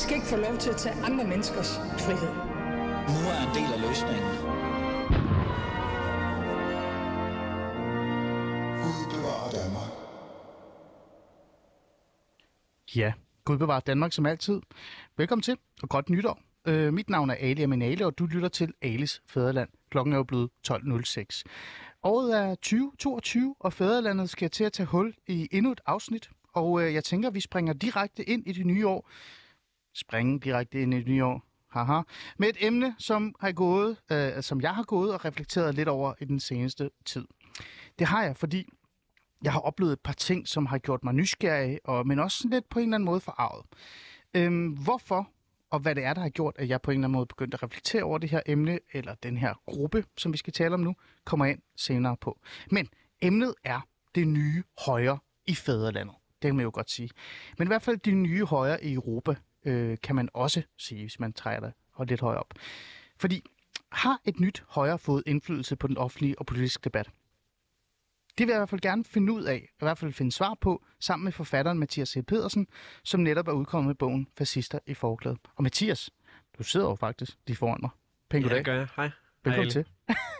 [0.00, 2.32] skal ikke få lov til at tage andre menneskers frihed.
[3.14, 4.30] Nu er en del af løsningen.
[8.82, 9.92] Gud bevarer Danmark.
[12.96, 13.12] Ja,
[13.44, 14.60] Gud bevarer Danmark som altid.
[15.16, 16.40] Velkommen til, og godt nytår.
[16.66, 19.68] Øh, mit navn er Ali Aminale, og du lytter til Alis Fæderland.
[19.90, 21.42] Klokken er jo blevet 12.06.
[22.02, 26.30] Året er 2022, og Fæderlandet skal til at tage hul i endnu et afsnit.
[26.52, 29.10] Og øh, jeg tænker, at vi springer direkte ind i det nye år.
[29.94, 31.42] Springe direkte ind i et nyt år.
[31.70, 32.02] Haha.
[32.38, 36.14] Med et emne, som, har gået, øh, som jeg har gået og reflekteret lidt over
[36.20, 37.26] i den seneste tid.
[37.98, 38.68] Det har jeg, fordi
[39.42, 42.68] jeg har oplevet et par ting, som har gjort mig nysgerrig, og, men også lidt
[42.68, 43.66] på en eller anden måde forarvet.
[44.34, 45.30] Øhm, hvorfor
[45.70, 47.54] og hvad det er, der har gjort, at jeg på en eller anden måde begyndte
[47.54, 50.80] at reflektere over det her emne, eller den her gruppe, som vi skal tale om
[50.80, 50.94] nu,
[51.24, 52.40] kommer ind senere på.
[52.70, 52.88] Men
[53.22, 53.80] emnet er
[54.14, 56.14] det nye højre i fædrelandet.
[56.42, 57.10] Det kan man jo godt sige.
[57.58, 61.20] Men i hvert fald de nye højre i Europa, øh, kan man også sige, hvis
[61.20, 62.54] man træder det og lidt højere op.
[63.16, 63.44] Fordi
[63.92, 67.10] har et nyt højre fået indflydelse på den offentlige og politiske debat?
[68.38, 70.54] Det vil jeg i hvert fald gerne finde ud af, i hvert fald finde svar
[70.60, 72.26] på, sammen med forfatteren Mathias C.
[72.26, 72.66] Pedersen,
[73.04, 75.38] som netop er udkommet med bogen Fascister i forklædet.
[75.56, 76.10] Og Mathias,
[76.58, 77.90] du sidder jo faktisk lige foran mig.
[78.30, 78.88] Pænt Ja, det gør jeg.
[78.96, 79.10] Hej.
[79.44, 79.86] Velkommen Hej, til.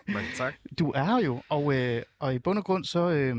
[0.09, 0.55] Mange tak.
[0.79, 3.37] Du er her jo, og, øh, og i bund og grund, så øh,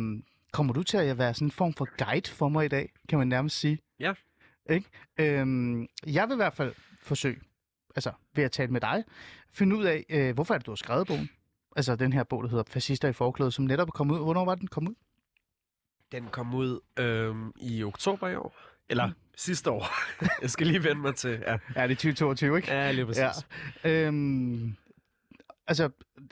[0.51, 3.19] kommer du til at være sådan en form for guide for mig i dag, kan
[3.19, 3.79] man nærmest sige.
[3.99, 4.13] Ja.
[4.69, 4.89] Ikke?
[5.19, 7.41] Øhm, jeg vil i hvert fald forsøge,
[7.95, 9.03] altså ved at tale med dig,
[9.51, 11.29] finde ud af, øh, hvorfor er det, du har skrevet bogen?
[11.75, 14.23] Altså den her bog, der hedder Fascister i forklædet, som netop er kommet ud.
[14.23, 14.95] Hvornår var den kommet ud?
[16.11, 18.55] Den kom ud øhm, i oktober i år.
[18.89, 19.13] Eller mm.
[19.37, 19.87] sidste år.
[20.41, 21.29] jeg skal lige vende mig til.
[21.47, 22.71] Ja, Ja, det er 2022, ikke?
[22.71, 23.23] ja lige præcis.
[23.83, 23.89] Ja.
[23.89, 24.75] Øhm,
[25.67, 25.89] altså,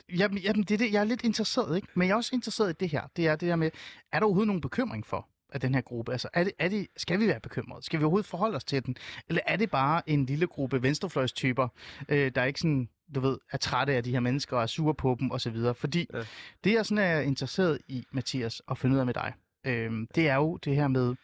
[0.08, 1.88] jamen, jamen, det er det, jeg er lidt interesseret, ikke?
[1.94, 3.06] Men jeg er også interesseret i det her.
[3.16, 3.70] Det er det her med,
[4.12, 6.12] er der overhovedet nogen bekymring for at den her gruppe?
[6.12, 7.84] Altså, er det, er det, skal vi være bekymrede?
[7.84, 8.96] Skal vi overhovedet forholde os til den?
[9.28, 11.68] Eller er det bare en lille gruppe venstrefløjstyper,
[12.08, 14.94] øh, der ikke sådan, du ved, er trætte af de her mennesker og er sure
[14.94, 15.56] på dem osv.?
[15.74, 16.18] Fordi ja.
[16.64, 19.32] Det, jeg sådan er interesseret i, Mathias, at finde ud af med dig,
[19.66, 21.14] øh, det er jo det her med,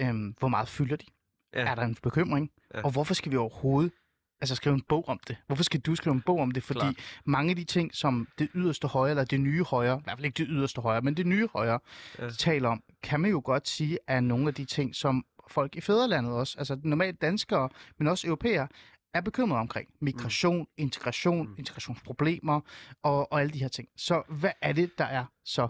[0.00, 1.06] øh, hvor meget fylder de?
[1.54, 1.60] Ja.
[1.60, 2.50] Er der en bekymring?
[2.74, 2.82] Ja.
[2.82, 3.92] Og hvorfor skal vi overhovedet
[4.40, 5.36] altså skrive en bog om det?
[5.46, 6.62] Hvorfor skal du skrive en bog om det?
[6.62, 6.94] Fordi Klart.
[7.24, 10.24] mange af de ting, som det yderste højre, eller det nye højre, i hvert fald
[10.24, 11.78] ikke det yderste højre, men det nye højre,
[12.18, 12.30] ja.
[12.30, 15.80] Taler om, kan man jo godt sige, er nogle af de ting, som folk i
[15.80, 17.68] fædrelandet også, altså normalt danskere,
[17.98, 18.68] men også europæere,
[19.14, 19.88] er bekymret omkring.
[20.00, 20.66] Migration, mm.
[20.76, 21.54] integration, Mm.
[21.58, 22.60] integrationsproblemer
[23.02, 23.88] og, og alle de her ting.
[23.96, 25.68] Så hvad er det, der er så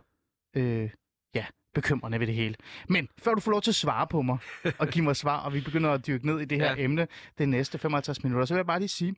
[0.57, 0.91] øh,
[1.75, 2.55] bekymrende ved det hele?
[2.89, 4.39] Men før du får lov til at svare på mig
[4.79, 6.71] og give mig svar, og vi begynder at dyrke ned i det her.
[6.71, 6.85] Ja.
[6.85, 7.09] emne
[7.39, 9.15] de næste 55 minutter, så vil jeg bare lige sige,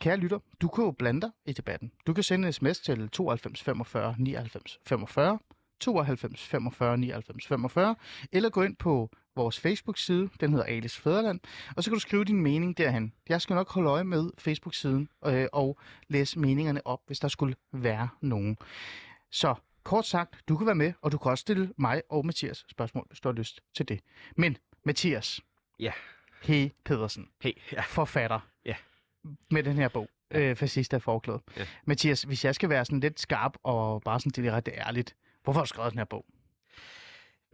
[0.00, 1.92] kære lytter, du kan jo blande dig i debatten.
[2.06, 5.38] Du kan sende en sms til 92 45 99 45,
[5.80, 7.96] 92 45 99 45,
[8.32, 11.40] eller gå ind på vores Facebook-side, den hedder Alice Fæderland,
[11.76, 13.12] og så kan du skrive din mening derhen.
[13.28, 17.54] Jeg skal nok holde øje med Facebook-siden øh, og læse meningerne op, hvis der skulle
[17.72, 18.58] være nogen.
[19.30, 22.64] Så kort sagt, du kan være med, og du kan også stille mig og Mathias
[22.70, 24.00] spørgsmål, hvis du har lyst til det.
[24.36, 25.40] Men Mathias,
[25.80, 25.92] Ja.
[26.42, 27.80] He Pedersen, Hey, ja.
[27.80, 28.74] forfatter Ja.
[29.50, 31.40] med den her bog, øh, Fascista af forklædet.
[31.56, 31.66] Ja.
[31.86, 35.64] Mathias, hvis jeg skal være sådan lidt skarp og bare sådan direkte ærligt, hvorfor har
[35.64, 36.26] du skrevet den her bog?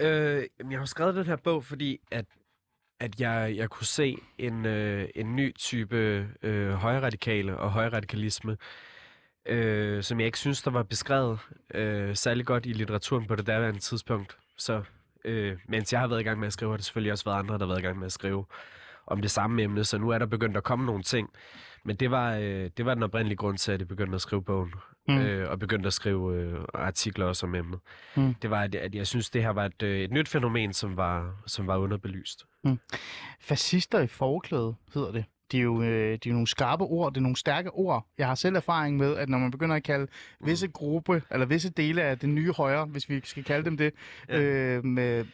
[0.01, 2.25] Øh, jeg har skrevet den her bog, fordi at,
[3.01, 5.97] at jeg, jeg kunne se en, øh, en ny type
[6.43, 8.57] øh, højradikale og højradikalisme,
[9.49, 11.39] øh, som jeg ikke synes, der var beskrevet
[11.75, 14.37] øh, særlig godt i litteraturen på det daværende tidspunkt.
[14.57, 14.83] Så
[15.25, 17.39] øh, mens jeg har været i gang med at skrive, har det selvfølgelig også været
[17.39, 18.45] andre, der har været i gang med at skrive
[19.07, 21.31] om det samme emne, så nu er der begyndt at komme nogle ting.
[21.85, 24.43] Men det var, øh, det var den oprindelige grund til, at jeg begyndte at skrive
[24.43, 24.75] bogen,
[25.09, 25.15] Mm.
[25.15, 25.21] mm.
[25.21, 27.81] øh, og begyndte at skrive øh, artikler også om emnet.
[28.17, 28.35] Mm.
[28.35, 30.97] Det var, at, at jeg synes, det her var et, øh, et nyt fænomen, som
[30.97, 32.45] var, som var underbelyst.
[33.41, 35.25] Fascister i forklæde hedder det.
[35.53, 38.07] De er, jo, øh, de er nogle skarpe ord, det er nogle stærke ord.
[38.19, 40.07] Jeg har selv erfaring med, at når man begynder at kalde
[40.41, 43.93] visse gruppe, eller visse dele af det nye højre, hvis vi skal kalde dem det,
[44.29, 44.41] ja.
[44.41, 45.25] Øh, med,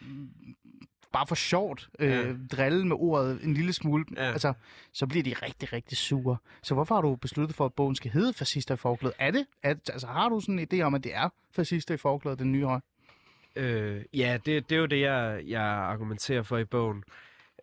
[1.12, 2.34] bare for sjovt, øh, ja.
[2.52, 4.32] Drille med ordet en lille smule, ja.
[4.32, 4.52] Altså,
[4.92, 6.36] så bliver de rigtig, rigtig sure.
[6.62, 9.14] Så hvorfor har du besluttet for, at bogen skal hedde Fascister i forklæde?
[9.18, 9.46] Er det?
[9.62, 12.52] Er, altså, har du sådan en idé om, at det er Fascister i forklæde, den
[12.52, 12.80] nye højre?
[13.56, 17.04] Øh, ja, det, det er jo det, jeg, jeg argumenterer for i bogen.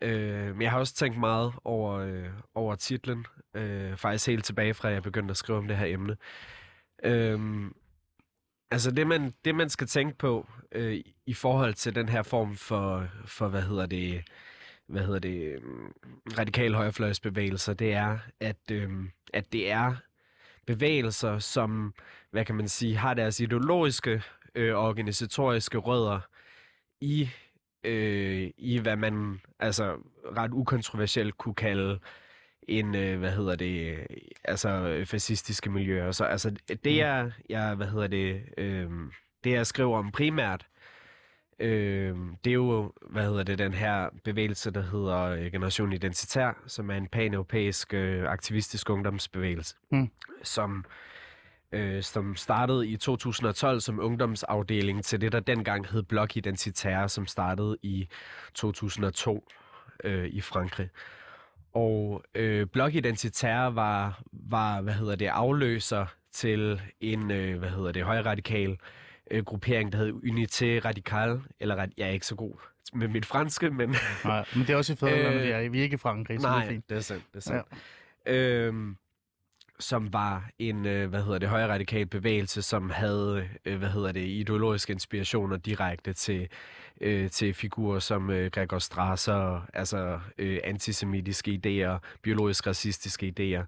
[0.01, 4.73] Øh, men jeg har også tænkt meget over, øh, over titlen, øh, faktisk helt tilbage
[4.73, 6.17] fra, at jeg begyndte at skrive om det her emne.
[7.03, 7.65] Øh,
[8.71, 12.55] altså det man, det, man skal tænke på øh, i forhold til den her form
[12.55, 14.23] for, for hvad hedder det,
[14.87, 15.61] hvad hedder det, øh,
[16.37, 18.89] radikal højrefløjsbevægelser, det er, at, øh,
[19.33, 19.95] at det er
[20.65, 21.93] bevægelser, som,
[22.31, 24.21] hvad kan man sige, har deres ideologiske
[24.55, 26.19] øh, organisatoriske rødder
[27.01, 27.29] i,
[27.83, 29.95] øh, i hvad man altså
[30.37, 31.99] ret ukontroversielt kunne kalde
[32.67, 34.07] en, øh, hvad hedder det,
[34.43, 36.11] altså fascistiske miljøer.
[36.11, 38.89] Så altså, det jeg, jeg hvad hedder det, øh,
[39.43, 40.67] det jeg skriver om primært,
[41.59, 46.63] øh, det er jo, hvad hedder det, den her bevægelse, der hedder øh, Generation Identitær,
[46.67, 50.09] som er en pan-europæisk øh, aktivistisk ungdomsbevægelse, Mm.
[50.43, 50.83] som øh,
[52.01, 57.77] som startede i 2012 som ungdomsafdeling til det, der dengang hed Blok Identitær, som startede
[57.81, 58.07] i
[58.53, 59.47] 2002
[60.03, 60.89] øh, i Frankrig.
[61.73, 67.91] Og øh, Blok Identitær var, var, hvad hedder det, afløser til en, øh, hvad hedder
[67.91, 68.77] det, højradikal
[69.31, 72.53] øh, gruppering, der hed Unité Radical, eller jeg er ikke så god
[72.93, 73.95] med mit franske, men
[74.25, 75.67] Nej, men det er også i fædrelandet, Øh, vi er i.
[75.67, 76.89] Vi er ikke i Frankrig, så det er nej, fint.
[76.89, 77.67] det er sandt, det er sandt.
[78.25, 78.33] Ja.
[78.33, 78.97] Øhm,
[79.79, 84.11] som var en, øh, hvad hedder det, højre radikal bevægelse, som havde, øh, hvad hedder
[84.11, 86.47] det, ideologiske inspirationer direkte til,
[87.01, 93.65] øh, til figurer som øh, Gregor Strasser, altså øh, antisemitiske idéer, biologisk racistiske idéer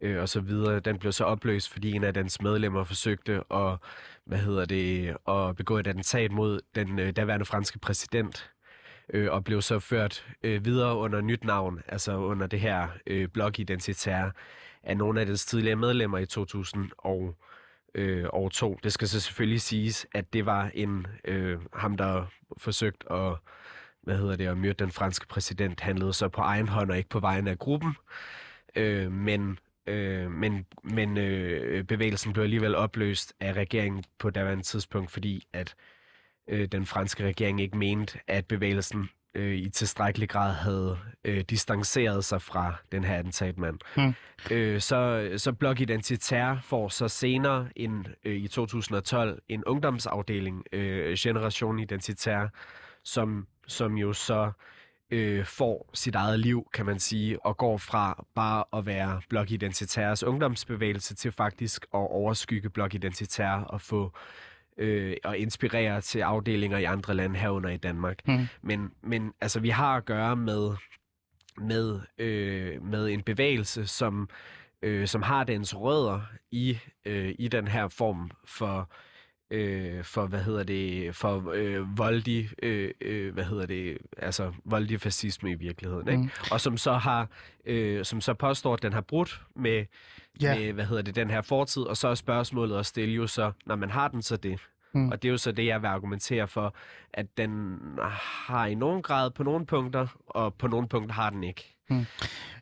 [0.00, 0.80] øh, og så videre.
[0.80, 3.76] Den blev så opløst, fordi en af dens medlemmer forsøgte at,
[4.24, 8.50] hvad hedder det, at begå et attentat mod den øh, daværende franske præsident,
[9.12, 13.28] øh, og blev så ført øh, videre under nyt navn, altså under det her øh,
[14.82, 17.36] af nogle af dets tidligere medlemmer i 2000 og
[17.94, 18.78] øh, år to.
[18.82, 22.24] Det skal så selvfølgelig siges, at det var en øh, ham, der
[22.56, 23.36] forsøgte at
[24.02, 27.08] hvad hedder det, at myrde den franske præsident, handlede så på egen hånd og ikke
[27.08, 27.96] på vegne af gruppen.
[28.76, 35.10] Øh, men øh, men, men øh, bevægelsen blev alligevel opløst af regeringen på daværende tidspunkt,
[35.10, 35.74] fordi at
[36.48, 42.24] øh, den franske regering ikke mente, at bevægelsen øh, i tilstrækkelig grad havde øh, distanceret
[42.24, 43.78] sig fra den her attentatmand.
[43.96, 44.14] Hmm.
[44.50, 51.16] Øh, så, så Blok Identitær får så senere en, øh, i 2012 en ungdomsafdeling, øh,
[51.18, 52.46] Generation Identitær,
[53.04, 54.50] som, som jo så
[55.10, 59.50] øh, får sit eget liv, kan man sige, og går fra bare at være Blok
[59.50, 64.12] Identitærs ungdomsbevægelse til faktisk at overskygge Blok Identitær og få
[64.78, 68.28] øh, og inspirere til afdelinger i andre lande herunder i Danmark.
[68.28, 68.48] Mm.
[68.62, 70.70] Men, men altså, vi har at gøre med,
[71.58, 74.28] med, øh, med en bevægelse, som,
[74.82, 76.20] øh, som har dens rødder
[76.50, 78.90] i, øh, i den her form for
[79.50, 85.00] øh, for hvad hedder det for øh, voldig øh, øh, hvad hedder det altså voldig
[85.00, 86.22] fascisme i virkeligheden ikke?
[86.22, 86.30] Mm.
[86.52, 87.28] og som så har
[87.64, 89.84] øh, som så påstår at den har brudt med,
[90.42, 90.54] Ja.
[90.58, 93.52] med hvad hedder det den her fortid og så er spørgsmålet at stille jo så
[93.66, 94.60] når man har den så det
[94.94, 95.08] Mm.
[95.08, 96.74] og det er jo så det jeg vil argumentere for
[97.14, 97.78] at den
[98.48, 101.74] har i nogen grad på nogle punkter og på nogle punkter har den ikke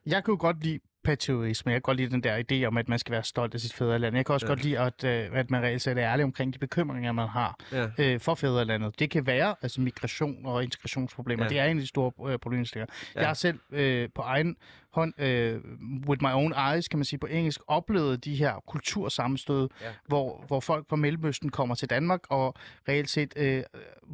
[0.06, 1.72] Jeg kan jo godt lide patriotisme.
[1.72, 3.72] Jeg kan godt lide den der idé om, at man skal være stolt af sit
[3.72, 4.16] fædreland.
[4.16, 4.50] Jeg kan også Ja.
[4.50, 7.56] godt lide, at, øh, at man reelt set er ærlig omkring de bekymringer, man har
[7.72, 7.86] ja.
[7.98, 8.98] øh, for fædrelandet.
[8.98, 11.44] Det kan være altså migration og integrationsproblemer.
[11.44, 11.48] Ja.
[11.48, 12.94] Det er en af de store øh, problemstillinger.
[13.14, 13.20] Ja.
[13.20, 14.56] Jeg har selv øh, på egen
[14.96, 15.60] hånd, øh,
[16.08, 19.86] with my own eyes, kan man sige på engelsk, oplevet de her kultursammenstød, Ja.
[20.08, 22.54] hvor, hvor folk fra Mellemøsten kommer til Danmark og
[22.88, 23.62] reelt set øh,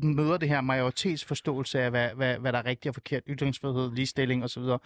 [0.02, 4.44] møder det her majoritetsforståelse af, hvad, hvad, hvad der er rigtigt og forkert, ytringsfrihed, ligestilling
[4.44, 4.62] osv.
[4.62, 4.76] Øh,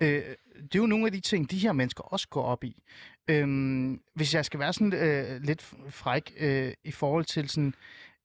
[0.00, 2.82] det er jo nogle af de ting, de her mennesker også går op i.
[3.28, 7.74] Øhm, hvis jeg skal være sådan øh, lidt fræk øh, i forhold til sådan,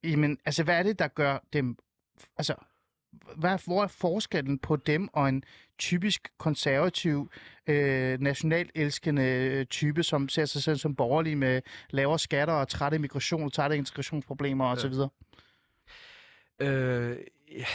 [0.04, 1.78] jamen, altså hvad er det, der gør dem,
[2.38, 2.54] altså,
[3.38, 5.44] hvad, er- hvor er forskellen på dem og en
[5.78, 7.32] typisk konservativ,
[7.68, 12.68] øh, nationalt elskende øh, type, som ser sig selv som borgerlig med lavere skatter og
[12.68, 14.72] trætte migration og trætte integrationsproblemer Ja.
[14.72, 14.94] osv.?
[16.62, 17.18] Øh,
[17.52, 17.66] ja.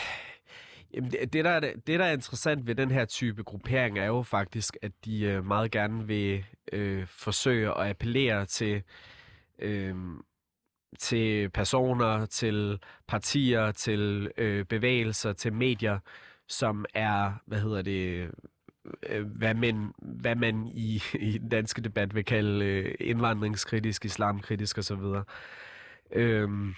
[0.95, 4.07] jamen det, det, der er, det, der er interessant ved den her type gruppering, er
[4.07, 8.83] jo faktisk, at de øh, meget gerne vil øh, forsøge at appellere til,
[9.59, 9.95] øh,
[10.99, 15.99] til personer, til partier, til øh, bevægelser, til medier,
[16.49, 18.31] som er, hvad hedder det,
[19.09, 24.79] øh, hvad man, hvad man i, i den danske debat vil kalde øh, indvandringskritisk, islamkritisk
[24.79, 25.03] osv.
[26.13, 26.75] Øhm,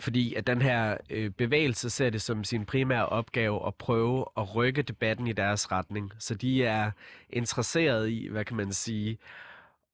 [0.00, 4.54] fordi at den her øh, bevægelse ser det som sin primære opgave at prøve at
[4.54, 6.12] rykke debatten i deres retning.
[6.18, 6.90] Så de er
[7.30, 9.18] interesseret i, hvad kan man sige,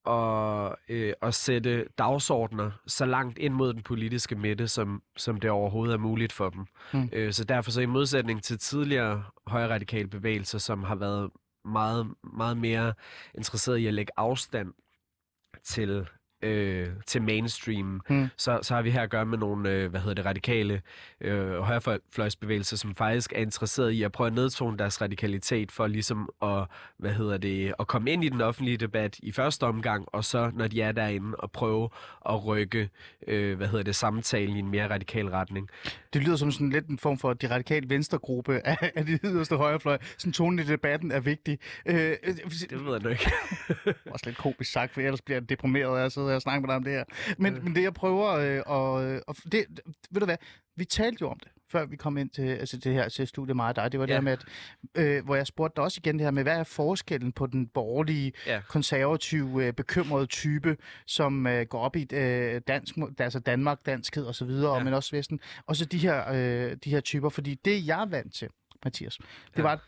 [0.09, 5.51] at, øh, at sætte dagsordner så langt ind mod den politiske midte, som, som det
[5.51, 6.67] overhovedet er muligt for dem.
[6.93, 7.09] Mm.
[7.13, 11.31] Øh, så derfor så i modsætning til tidligere højradikale bevægelser, som har været
[11.65, 12.95] meget, meget mere
[13.35, 14.73] interesseret i at lægge afstand
[15.65, 16.09] til
[16.43, 18.29] øh, til mainstream, Mm.
[18.37, 20.83] så, så har vi her at gøre med nogle, øh, hvad hedder det, radikale
[21.21, 26.29] øh, højrefløjsbevægelser, som faktisk er interesseret i at prøve at nedtone deres radikalitet for ligesom
[26.43, 26.65] at,
[26.99, 30.51] hvad hedder det, at komme ind i den offentlige debat i første omgang, og så,
[30.55, 31.89] når de er derinde, at prøve
[32.29, 32.89] at rykke,
[33.27, 35.69] øh, hvad hedder det, samtalen i en mere radikal retning.
[36.13, 39.57] Det lyder som sådan lidt en form for de radikale venstregruppe af, af de yderste
[39.57, 39.99] højrefløj.
[40.19, 41.59] Sådan tonen i debatten er vigtig.
[41.87, 42.35] Øh, øh,
[42.71, 43.31] Det ved jeg nu ikke.
[44.13, 46.69] også lidt komisk sagt, for ellers bliver jeg deprimeret af at sidde og snakke med
[46.69, 47.05] dig om det her.
[47.39, 48.93] Men, men det jeg prøver, øh, og,
[49.27, 49.65] og det,
[50.11, 50.37] ved du hvad,
[50.77, 53.61] vi talte jo om det, før vi kom ind til, altså det her til studiet
[53.61, 53.93] og dig.
[53.93, 54.17] Det var det Ja.
[54.19, 54.45] her med, at,
[54.95, 57.67] øh, hvor jeg spurgte dig også igen det her med, hvad er forskellen på den
[57.69, 58.61] borgerlige, Ja.
[58.69, 64.35] konservative, øh, bekymrede type, som øh, går op i øh, dansk, altså Danmark, danskhed og
[64.35, 64.83] så videre, Ja.
[64.85, 68.07] men også Vesten, og så de her, øh, de her typer, fordi det jeg er
[68.07, 68.49] vant til,
[68.85, 69.27] Mathias, det
[69.59, 69.63] Ja.
[69.63, 69.85] var,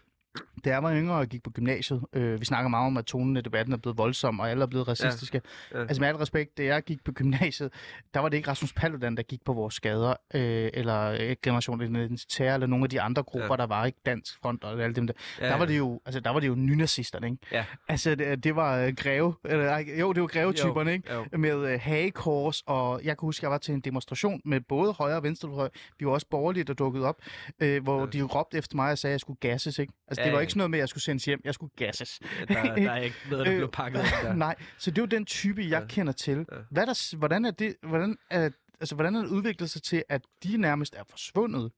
[0.65, 3.37] da jeg var yngre og gik på gymnasiet, øh, vi snakker meget om, at tonen
[3.37, 5.41] i debatten er blevet voldsom, og alle er blevet racistiske.
[5.73, 5.81] Ja.
[5.81, 7.73] Altså med al respekt, da jeg gik på gymnasiet,
[8.15, 12.55] der var det ikke Rasmus Paludan, der gik på vores gader, øh, eller Generation Identitær,
[12.55, 13.53] eller nogle af de andre grupper, Ja.
[13.53, 13.57] ja.
[13.57, 15.15] der var ikke Dansk Front og alle dem der.
[15.41, 17.39] Ja, Der var det jo, altså der var det jo nynazisterne, ikke?
[17.53, 17.65] Ja.
[17.89, 21.15] Altså det, det var øh, greve, eller jo, det var grevetyperne, ikke?
[21.15, 21.25] Jo.
[21.39, 25.17] Med øh, hagekors, og jeg kan huske, jeg var til en demonstration med både højre
[25.17, 25.69] og venstrefløj.
[25.99, 27.17] Vi var også borgerlige, der dukkede op,
[27.61, 28.07] øh, hvor Ja.
[28.07, 29.93] de råbte efter mig og sagde, at jeg skulle gasses, ikke?
[30.09, 30.41] Altså Ja, det var ja.
[30.41, 32.21] ikke sådan noget med, at jeg skulle sendes hjem, jeg skulle gasses.
[32.49, 34.33] Der, der er ikke noget, der Øh, blev pakket der.
[34.35, 35.79] Nej, så det er jo den type, jeg Ja.
[35.81, 35.87] ja.
[35.87, 36.39] kender til.
[36.53, 36.57] Ja.
[36.71, 40.05] Hvad er der, hvordan er det, hvordan er, altså, hvordan er det udviklet sig til,
[40.09, 41.73] at de nærmest er forsvundet,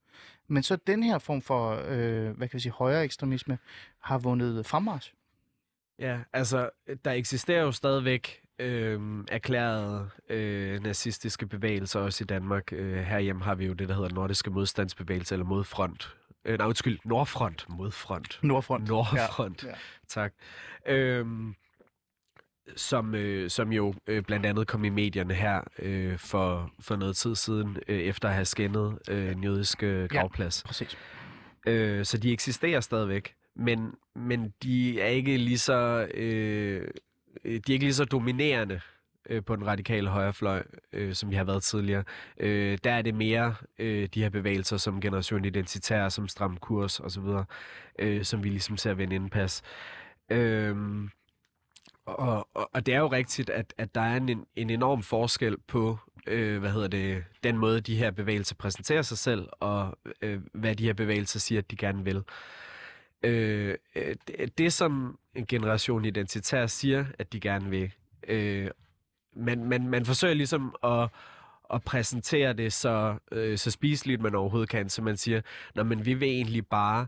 [0.48, 3.58] men så den her form for, øh, hvad kan vi sige, højere ekstremisme
[4.00, 5.14] har vundet fremmarsch?
[5.98, 6.70] Ja, altså,
[7.04, 12.72] der eksisterer jo stadigvæk øh, erklærede øh, nazistiske bevægelser også i Danmark.
[12.72, 16.16] Øh, herhjemme har vi jo det, der hedder Nordiske Modstandsbevægelse, eller Modfront.
[16.44, 17.66] Øh, nej, undskyld, Nordfront.
[17.68, 18.38] Modfront.
[18.42, 18.88] Nordfront.
[18.88, 19.74] Nordfront, Ja, ja.
[20.08, 20.32] tak.
[20.86, 21.54] Øhm,
[22.76, 27.16] som, øh, som jo øh, blandt andet kom i medierne her øh, for, for noget
[27.16, 30.62] tid siden, øh, efter at have skændet øh, en jødisk øh, gravplads.
[30.66, 30.98] Præcis.
[31.66, 36.88] Øh, så de eksisterer stadigvæk, men, men de er ikke lige så øh,
[37.44, 38.80] øh, de er ikke lige så dominerende
[39.28, 40.62] øh, på den radikale højrefløj,
[40.92, 42.04] øh, som vi har været tidligere.
[42.40, 47.00] Øh, der er det mere øh, de her bevægelser som Generation Identitær, som Stram Kurs
[47.00, 47.24] osv.,
[47.98, 49.62] øh, som vi ligesom ser ved en indpas.
[50.30, 50.76] Øh,
[52.06, 55.56] og, og, og det er jo rigtigt, at, at der er en, en enorm forskel
[55.68, 60.40] på, øh, hvad hedder det, den måde, de her bevægelser præsenterer sig selv, og øh,
[60.52, 62.22] hvad de her bevægelser siger, at de gerne vil.
[63.22, 67.92] Øh, øh det, det, som en generation identitær siger, at de gerne vil,
[68.28, 68.70] øh,
[69.32, 71.08] men man, man forsøger ligesom at,
[71.74, 75.40] at præsentere det så, øh, så spiseligt, man overhovedet kan, så man siger,
[75.74, 77.06] Nå, men vi vil egentlig bare,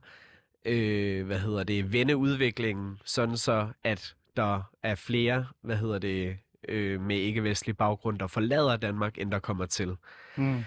[0.64, 6.36] øh, hvad hedder det, vende udviklingen, sådan så, at der er flere, hvad hedder det,
[6.68, 9.96] øh, med ikke-vestlig baggrund, der forlader Danmark, end der kommer til.
[10.36, 10.64] Mm.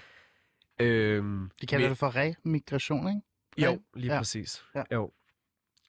[0.79, 3.21] Øhm, De kalder vi- det for remigration, ikke?
[3.57, 4.19] Jo, lige ja.
[4.19, 4.63] præcis.
[4.75, 4.83] Ja.
[4.93, 5.11] Jo.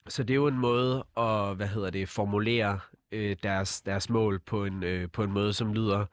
[0.09, 2.81] Så det er jo en måde at, hvad hedder det, formulere
[3.13, 6.07] øh, deres, deres mål på en, øh, på en måde, som lyder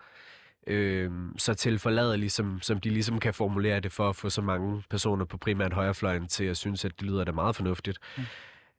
[0.68, 4.84] øh, så tilforladelig, som, som de ligesom kan formulere det for at få så mange
[4.90, 8.00] personer på primært højrefløjen til at synes, at det lyder da meget fornuftigt.
[8.18, 8.24] Mm.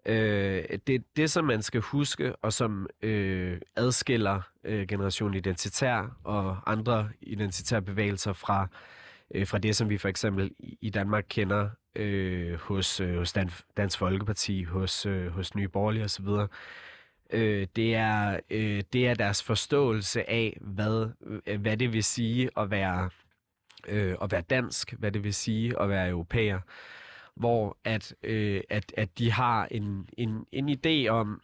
[0.07, 6.57] Øh, det, det, som man skal huske, og som øh, adskiller øh, Generation Identitær og
[6.67, 8.69] andre identitære bevægelser fra, øh,
[9.35, 13.33] Øh, fra det, som vi for eksempel i- i Danmark kender øh, hos, øh, hos
[13.33, 16.27] Dan, Dansk Folkeparti, hos, øh, hos Nye Borgerlige osv.,
[17.31, 21.09] øh, det, er, øh, det er deres forståelse af, hvad,
[21.47, 23.11] øh, hvad det vil sige at være,
[23.89, 26.59] øh, at være dansk, hvad det vil sige at være europæer,
[27.35, 31.41] hvor at, øh, at, at de har en, en, en idé om,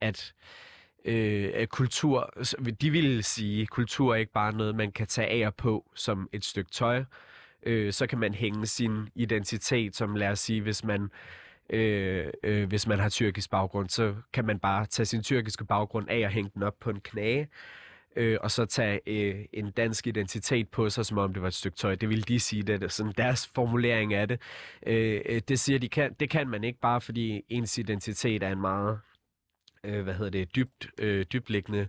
[0.00, 0.75] at øh,
[1.06, 2.30] Øh, at kultur,
[2.80, 5.90] de vil sige, at kultur er ikke bare noget, man kan tage af og på
[5.94, 7.04] som et stykke tøj.
[7.62, 11.10] Øh, så kan man hænge sin identitet, som lad os sige, hvis man,
[11.70, 16.08] øh, øh, hvis man har tyrkisk baggrund, så kan man bare tage sin tyrkiske baggrund
[16.08, 17.48] af og hænge den op på en knage,
[18.16, 21.54] øh, og så tage øh, en dansk identitet på sig, som om det var et
[21.54, 21.94] stykke tøj.
[21.94, 24.40] Det vil de sige, det er sådan deres formulering af det.
[24.86, 28.52] Øh, øh, det siger de kan, det kan man ikke bare, fordi ens identitet er
[28.52, 29.00] en meget
[29.86, 31.88] øh, hvad hedder det, dybt, øh, dybtliggende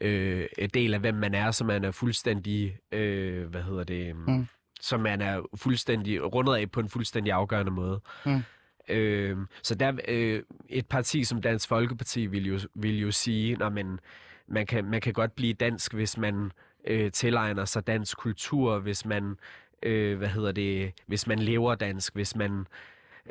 [0.00, 4.22] øh, del af, hvem man er, så man er fuldstændig, øh, hvad hedder det, Mm.
[4.32, 4.46] mm.
[4.80, 8.00] så man er fuldstændig rundet af på en fuldstændig afgørende måde.
[8.26, 8.42] Mm.
[8.88, 13.72] Øh, så der øh, et parti som Dansk Folkeparti vil jo, vil jo sige, at
[13.72, 14.00] men
[14.46, 16.52] man kan, man kan godt blive dansk, hvis man
[16.86, 19.36] øh, tilegner sig dansk kultur, hvis man,
[19.82, 22.66] øh, hvad hedder det, hvis man lever dansk, hvis man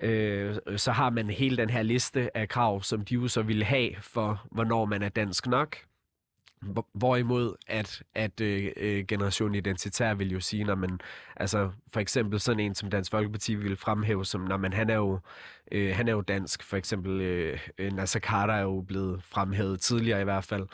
[0.02, 3.66] øh, så har man hele den her liste af krav, som de jo så ville
[3.66, 5.78] have for, hvornår man er dansk nok.
[6.94, 11.00] Hvorimod at, at øh, øh, generation identitær vil jo sige, når man,
[11.36, 14.96] altså for eksempel sådan en som Dansk Folkeparti vil fremhæve som, når man han er
[14.96, 15.20] jo,
[15.72, 19.82] øh, han er jo dansk, for eksempel øh, øh Nasser Carter er jo blevet fremhævet
[19.82, 20.68] tidligere i hvert fald,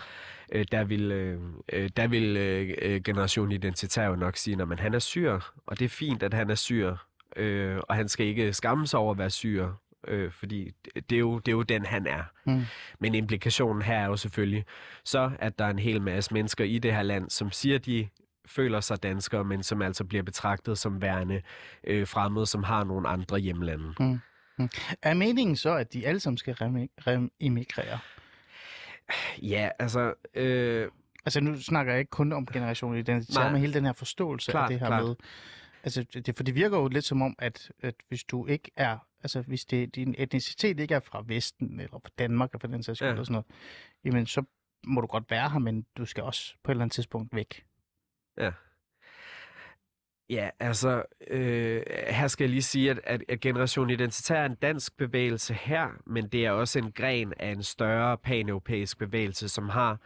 [0.52, 1.42] øh, der vil, øh,
[1.74, 5.80] øh der vil øh, generation identitær jo nok sige, når man, han er syr, og
[5.80, 6.96] det er fint, at han er syr,
[7.36, 9.70] øh, og han skal ikke skamme sig over at være syr,
[10.08, 10.72] øh, fordi
[11.10, 12.24] det, er jo, det er jo den, han er.
[12.46, 12.62] Mm.
[13.00, 14.66] Men implikationen her er jo selvfølgelig
[15.04, 18.08] så, at der er en hel masse mennesker i det her land, som siger, de
[18.46, 21.42] føler sig danskere, men som altså bliver betragtet som værende
[21.84, 23.94] øh, fremmede, som har nogle andre hjemlande.
[25.02, 28.00] Er meningen så, at de alle sammen skal remi- rem-immigrere?
[29.42, 30.14] Ja, altså...
[30.36, 30.88] Øh,
[31.26, 33.52] Altså nu snakker jeg ikke kun om generation identitet, Nej.
[33.52, 35.04] men hele den her forståelse Klart, af det her klart.
[35.04, 35.16] med...
[35.88, 38.98] Altså, det, for det virker jo lidt som om, at, at hvis du ikke er...
[39.24, 42.84] Altså, hvis det, din etnicitet ikke er fra Vesten, eller fra Danmark, eller for den
[42.84, 43.12] sags skyld, Ja.
[43.14, 43.46] eller sådan noget,
[44.06, 44.44] jamen så
[44.88, 47.66] må du godt være her, men du skal også på et eller andet tidspunkt væk.
[48.38, 48.52] Ja.
[50.30, 54.56] Ja, altså, øh, her skal jeg lige sige, at, at, at Generation Identitær er en
[54.56, 59.70] dansk bevægelse her, men det er også en gren af en større paneuropæisk bevægelse, som
[59.70, 60.00] har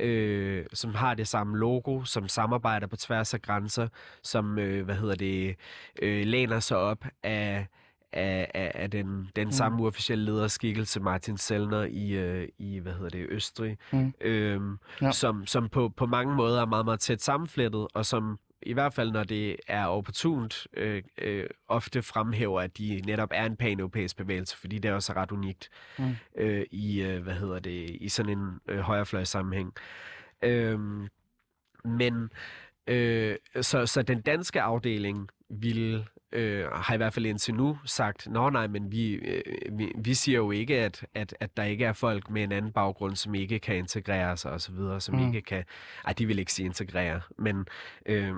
[0.00, 3.88] øh, som har det samme logo, som samarbejder på tværs af grænser,
[4.22, 5.56] som, øh, hvad hedder det,
[6.02, 7.66] øh, læner sig op af,
[8.12, 9.52] af, af, af den, den Mm.
[9.52, 14.12] samme uofficielle lederskikkelse, Martin Sellner i, øh, i hvad hedder det, Østrig, Mm.
[14.20, 15.06] øhm, Ja.
[15.06, 15.12] ja.
[15.12, 18.94] som, som på, på mange måder er meget, meget tæt sammenflettet, og som i hvert
[18.94, 24.16] fald, når det er opportunt, øh, øh, ofte fremhæver, at de netop er en pan-europæisk
[24.16, 26.16] bevægelse, fordi det er også ret unikt Mm.
[26.36, 29.72] øh, i, øh, hvad hedder det, i sådan en øh, højrefløjs sammenhæng.
[30.42, 31.08] Øhm,
[31.84, 32.30] men
[32.86, 38.28] øh, så, så den danske afdeling ville øh, har i hvert fald indtil nu sagt,
[38.28, 39.42] nå nej, men vi, øh,
[39.78, 42.72] vi, vi siger jo ikke, at, at, at der ikke er folk med en anden
[42.72, 45.26] baggrund, som ikke kan integrere sig osv., som mm.
[45.26, 45.64] ikke kan,
[46.06, 47.66] ej, de vil ikke sige integrere, men
[48.06, 48.34] øh,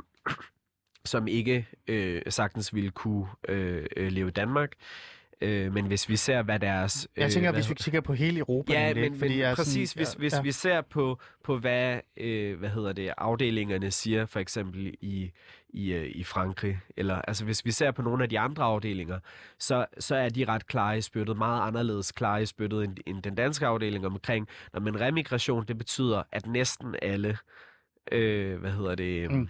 [1.05, 4.73] som ikke øh, sagtens ville kunne øh, øh, leve i Danmark.
[5.41, 7.09] Øh, men hvis vi ser, hvad deres...
[7.17, 9.19] Jeg tænker, hvad hvis vi kigger på hele Europa, Ja, egentlig, men?
[9.19, 12.93] Fordi men præcis, sådan, hvis, hvis ja, vi ser på, på hvad, øh, hvad hedder
[12.93, 15.33] det, afdelingerne siger, for eksempel i,
[15.69, 19.19] i, øh, i Frankrig, eller altså hvis vi ser på nogle af de andre afdelinger,
[19.59, 23.23] så, så er de ret klare i spyttet, meget anderledes klare i spyttet end, end
[23.23, 27.39] den danske afdeling omkring, når man remigration, det betyder, at næsten alle,
[28.13, 29.49] øh, hvad hedder det, Mm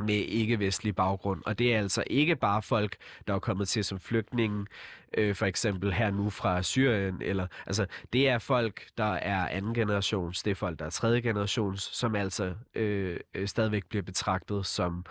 [0.00, 1.42] med ikke-vestlig baggrund.
[1.46, 4.66] Og det er altså ikke bare folk, der er kommet til som flygtninge,
[5.14, 9.74] øh, for eksempel her nu fra Syrien, eller altså det er folk, der er anden
[9.74, 14.66] generations, det er folk, der er tredje generations, som altså øh, øh stadigvæk bliver betragtet
[14.66, 15.04] som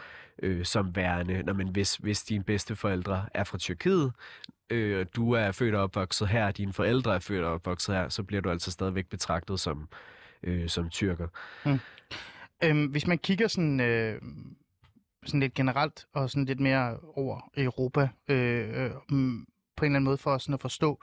[0.43, 4.11] øh, som værende, når man hvis, hvis dine bedsteforældre er fra Tyrkiet,
[4.69, 8.23] øh, du er født og opvokset her, dine forældre er født og opvokset her, så
[8.23, 9.87] bliver du altså stadigvæk betragtet som
[10.43, 11.27] øh, som tyrker.
[11.65, 11.79] Mm.
[12.63, 14.21] Øhm, hvis man kigger sådan, øh,
[15.25, 18.91] sådan lidt generelt og sådan lidt mere over Europa, øh, øh,
[19.75, 21.01] på en eller anden måde for sådan at forstå,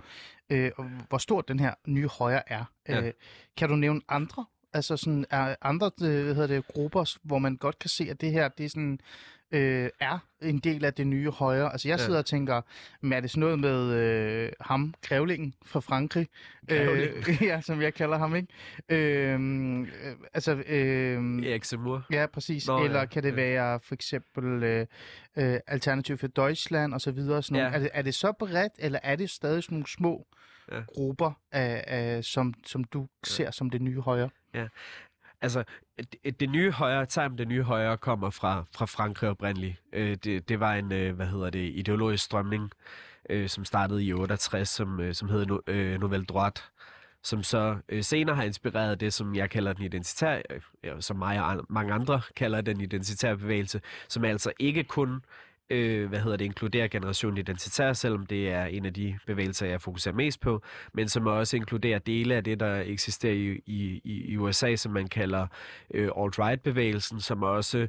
[0.50, 0.70] øh,
[1.08, 2.64] hvor stort den her nye højre er.
[2.88, 3.02] Ja.
[3.02, 3.12] Øh,
[3.56, 4.44] kan du nævne andre?
[4.72, 8.20] Altså sådan, er andre øh, hvad hedder det, grupper, hvor man godt kan se, at
[8.20, 9.00] det her det er sådan,
[9.52, 11.72] øh, er en del af det nye højre.
[11.72, 12.04] Altså jeg Ja.
[12.04, 12.60] sidder og tænker,
[13.00, 16.28] men er det sådan noget med øh, ham, Grævlingen fra Frankrig?
[16.68, 17.18] Grævlingen.
[17.28, 18.48] Øh, ja, som jeg kalder ham, ikke?
[18.88, 19.86] Øh, øh,
[20.34, 22.06] altså, øh, Erik Zemmour.
[22.10, 22.66] Ja, præcis.
[22.66, 23.06] Nå, Eller ja.
[23.06, 23.34] kan det Ja.
[23.34, 24.86] være for eksempel øh,
[25.36, 27.42] øh, Alternativ for Deutschland og så videre?
[27.42, 27.68] Sådan nogle.
[27.68, 27.74] Ja.
[27.74, 30.26] Er, det, er det så bredt, eller er det stadig sådan nogle små
[30.72, 30.80] Ja.
[30.94, 34.30] grupper, af, af, som, som du ser som det nye højre?
[35.40, 35.64] Altså,
[36.24, 39.76] det, det nye højre, term det nye højre kommer fra, fra Frankrig oprindeligt.
[39.92, 42.70] Øh, det, det var en, øh, hvad hedder det, ideologisk strømning,
[43.30, 46.62] øh, som startede i 68, som, øh, som hed no, øh, Nouvelle Droite,
[47.22, 50.42] som så øh, senere har inspireret det, som jeg kalder den identitære,
[50.84, 55.14] øh, som mig og an- mange andre kalder den identitære bevægelse, som altså ikke kun
[55.14, 55.20] øh,
[55.70, 59.80] øh, hvad hedder det, inkluderer generation identitær, selvom det er en af de bevægelser, jeg
[59.80, 64.36] fokuserer mest på, men som også inkluderer dele af det, der eksisterer i, i, i
[64.36, 65.46] USA, som man kalder
[65.94, 67.88] øh, alt-right-bevægelsen, som også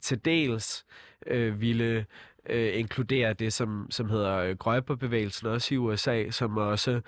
[0.00, 0.84] til dels
[1.26, 2.06] øh, ville
[2.48, 7.00] øh, inkludere det, som, som hedder øh, Grøjberbevægelsen, også i USA, som også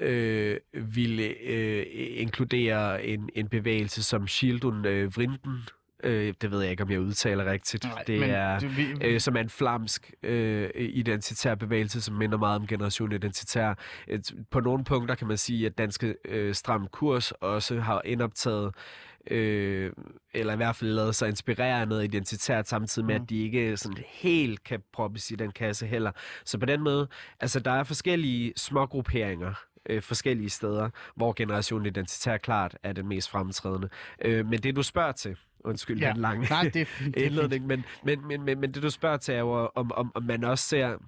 [0.00, 5.58] øh, ville øh, inkludere en, en bevægelse som Schildun øh, Vrinden.
[6.04, 7.84] Øh, det ved jeg ikke, om jeg udtaler rigtigt.
[7.84, 12.38] Nej, det er det, vi, øh, som er en flamsk øh, identitær bevægelse, som minder
[12.38, 13.74] meget om generation identitær.
[14.08, 18.74] Et, på nogle punkter kan man sige, at danske øh, stram kurs også har indoptaget
[19.30, 19.92] øh,
[20.34, 23.22] eller i hvert fald lavet sig inspirere af noget identitært, samtidig med, Mm.
[23.22, 26.12] at de ikke sådan helt kan proppes i den kasse heller.
[26.44, 27.08] Så på den måde,
[27.40, 29.54] altså der er forskellige små grupperinger
[29.88, 33.88] øh, forskellige steder, hvor Generation Identitær klart er den mest fremtrædende.
[34.24, 36.08] Øh, men det, du spørger til, undskyld Ja.
[36.12, 39.34] den lange Nej, det det indledning, men, men, men, men, men det, du spørger til,
[39.34, 40.98] er jo, om, om, om man også ser...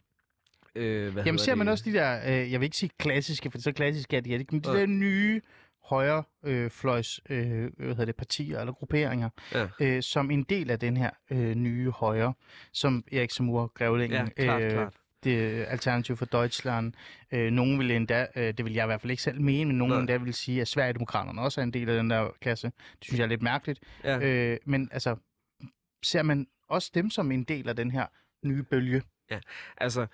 [0.74, 1.72] Øh, hvad Jamen ser man det?
[1.72, 4.54] også de der, øh, jeg vil ikke sige klassiske, for så klassiske er de ikke,
[4.54, 5.40] men de der nye
[5.85, 9.68] højre øh, fløjs øh, hvad hedder det, partier eller grupperinger, Ja.
[9.80, 12.35] øh, som en del af den her øh, nye højre,
[12.72, 14.94] som Erik Samur, Grævlingen, Ja, klart, klart.
[15.24, 16.92] Det Alternativ for Deutschland,
[17.32, 19.78] øh, nogen vil endda, øh, det vil jeg i hvert fald ikke selv mene, men
[19.78, 20.00] nogen Nej.
[20.00, 22.66] endda vil sige, at Sverigedemokraterne også er en del af den der klasse.
[22.66, 23.80] Det synes jeg er lidt mærkeligt.
[24.04, 24.18] Ja.
[24.18, 25.16] Øh, men altså,
[26.04, 28.06] ser man også dem som en del af den her
[28.46, 29.02] nye bølge?
[29.76, 30.06] Altså,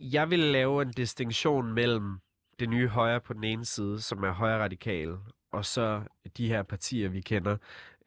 [0.00, 2.18] jeg vil lave en distinktion mellem
[2.58, 5.18] det nye højre på den ene side, som er højre radikale,
[5.52, 6.02] og så
[6.36, 7.56] de her partier, vi kender,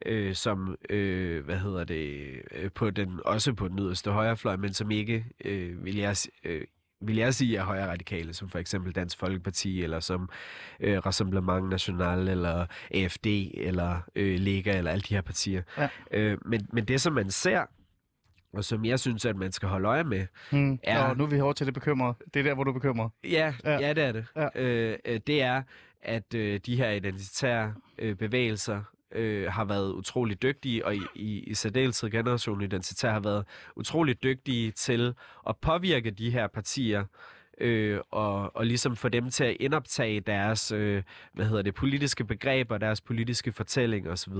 [0.06, 4.72] øh, som, øh, hvad hedder det, øh, på den, også på den yderste højrefløj, men
[4.72, 6.62] som ikke, øh, vil jeg, øh,
[7.00, 10.28] vil jeg sige, er højre radikale, som for eksempel Dansk Folkeparti, eller som
[10.80, 15.62] øh, Rassemblement National, eller AFD, eller øh, Lega, eller alle de her partier.
[15.78, 15.88] Ja.
[16.10, 17.64] Øh, men, men det, som man ser,
[18.52, 20.78] og som jeg synes, at man skal holde øje med, Hmm.
[20.84, 21.08] Ja.
[21.10, 22.14] Og nu er vi over til det bekymrede.
[22.34, 23.10] Det er der, hvor du er bekymret.
[23.24, 23.70] Ja, Ja.
[23.72, 23.80] ja.
[23.86, 24.24] ja det er det.
[24.36, 24.48] Ja.
[24.62, 25.62] Øh, øh, det er,
[26.02, 31.40] at øh, de her identitære øh, bevægelser øh, har været utrolig dygtige, og i, i,
[31.40, 33.44] i særdeleshed generationen identitær har været
[33.76, 35.14] utrolig dygtige til
[35.48, 37.04] at påvirke de her partier,
[37.60, 42.24] øh, og, og ligesom få dem til at indoptage deres øh, hvad hedder det, politiske
[42.24, 44.34] begreber, deres politiske fortælling osv.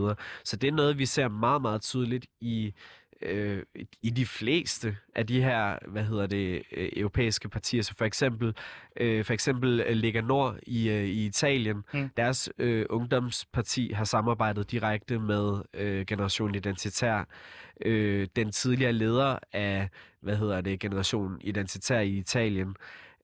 [0.45, 2.75] Så det er noget, vi ser meget, meget tydeligt i
[3.23, 3.63] øh,
[4.03, 8.55] i de fleste af de her, hvad hedder det, øh, europæiske partier, så for eksempel,
[8.97, 12.11] øh, for eksempel øh, Lega Nord i, øh, i Italien, Mm.
[12.17, 17.25] deres øh, ungdomsparti har samarbejdet direkte med øh, Generation Identitær.
[17.83, 19.89] Øh, den tidligere leder af,
[20.21, 22.77] hvad hedder det, Generation Identitær i Italien,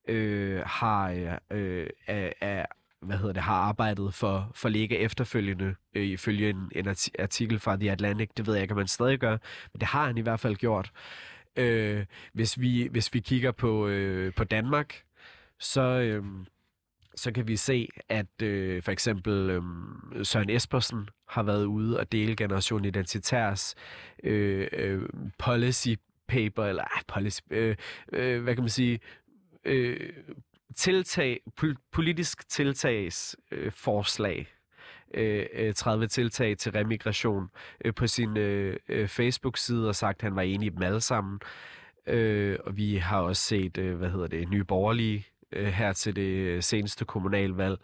[0.09, 2.67] øh, har øh, øh, er, er,
[3.03, 6.89] hvad hedder det, har arbejdet for, for Lega efterfølgende, øh, ifølge en, en
[7.19, 8.29] artikel fra The Atlantic.
[8.37, 9.37] Det ved jeg ikke, om man stadig gør,
[9.73, 10.93] men det har han i hvert fald gjort.
[11.57, 15.03] Øh, hvis, vi, hvis vi kigger på, øh, på Danmark,
[15.59, 16.25] så, øh,
[17.15, 19.63] så kan vi se, at øh, for eksempel øh,
[20.25, 23.75] Søren Espersen har været ude og dele Generation Identitærs
[24.25, 25.03] øh, øh,
[25.39, 25.89] policy
[26.29, 27.77] paper, eller ej, policy, øh,
[28.13, 29.01] øh, hvad kan man sige,
[29.65, 30.13] øh,
[30.73, 31.41] tiltag,
[31.93, 33.65] politisk tiltagsforslag.
[33.65, 34.47] øh, forslag,
[35.15, 37.51] øh, øh, 30 tiltag til remigration
[37.85, 41.01] øh, på sin øh, øh, Facebook-side og sagt, at han var enig i dem alle
[41.01, 41.41] sammen.
[42.07, 46.17] Øh, og vi har også set, øh, hvad hedder det, nye borgerlige øh, her til
[46.17, 47.79] det seneste kommunalvalg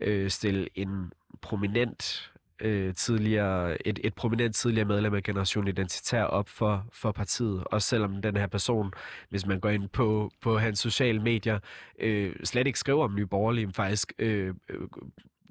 [0.00, 2.29] øh, stille en prominent
[2.60, 7.64] øh, tidligere, et, et prominent tidligere medlem af Generation Identitær op for, for partiet.
[7.64, 8.92] Og selvom den her person,
[9.28, 11.58] hvis man går ind på, på hans sociale medier,
[11.98, 14.80] øh, slet ikke skriver om Nye Borgerlige, men faktisk øh, øh,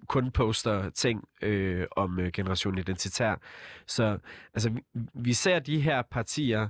[0.07, 3.35] kun poster ting øh, om øh, Generation Identitær.
[3.87, 4.17] Så
[4.53, 4.81] altså, vi,
[5.13, 6.67] vi ser de her partier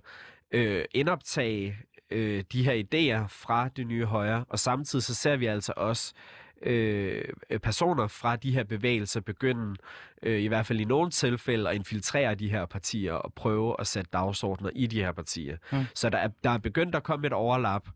[0.51, 1.77] øh, indoptage
[2.11, 6.13] øh, de her idéer fra det nye højre, og samtidig så ser vi altså også
[6.61, 7.23] øh,
[7.63, 9.75] personer fra de her bevægelser begynde,
[10.23, 13.87] øh, i hvert fald i nogle tilfælde, at infiltrere de her partier og prøve at
[13.87, 15.57] sætte dagsordner i de her partier.
[15.71, 15.83] Mm.
[15.95, 17.89] Så der er, der er begyndt at komme et overlap,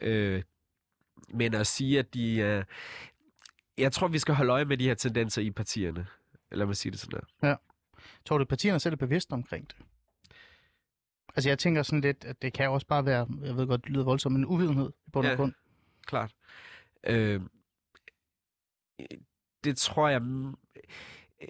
[0.00, 0.42] øh,
[1.28, 2.36] men at sige, at de...
[2.38, 2.64] Øh,
[3.78, 6.06] jeg tror, vi skal holde øje med de her tendenser i partierne.
[6.52, 7.56] Lad mig sige det sådan her.
[8.24, 9.76] Tror du, at partierne selv er bevidste omkring det?
[11.36, 13.90] Altså jeg tænker sådan lidt, at det kan også bare være, jeg ved godt, det
[13.90, 15.36] lyder voldsomt, men en uvidenhed i bund og Ja.
[15.36, 15.52] grund.
[16.06, 16.32] klart.
[17.06, 17.40] Øh,
[19.64, 20.20] det tror jeg...
[21.42, 21.48] Øh,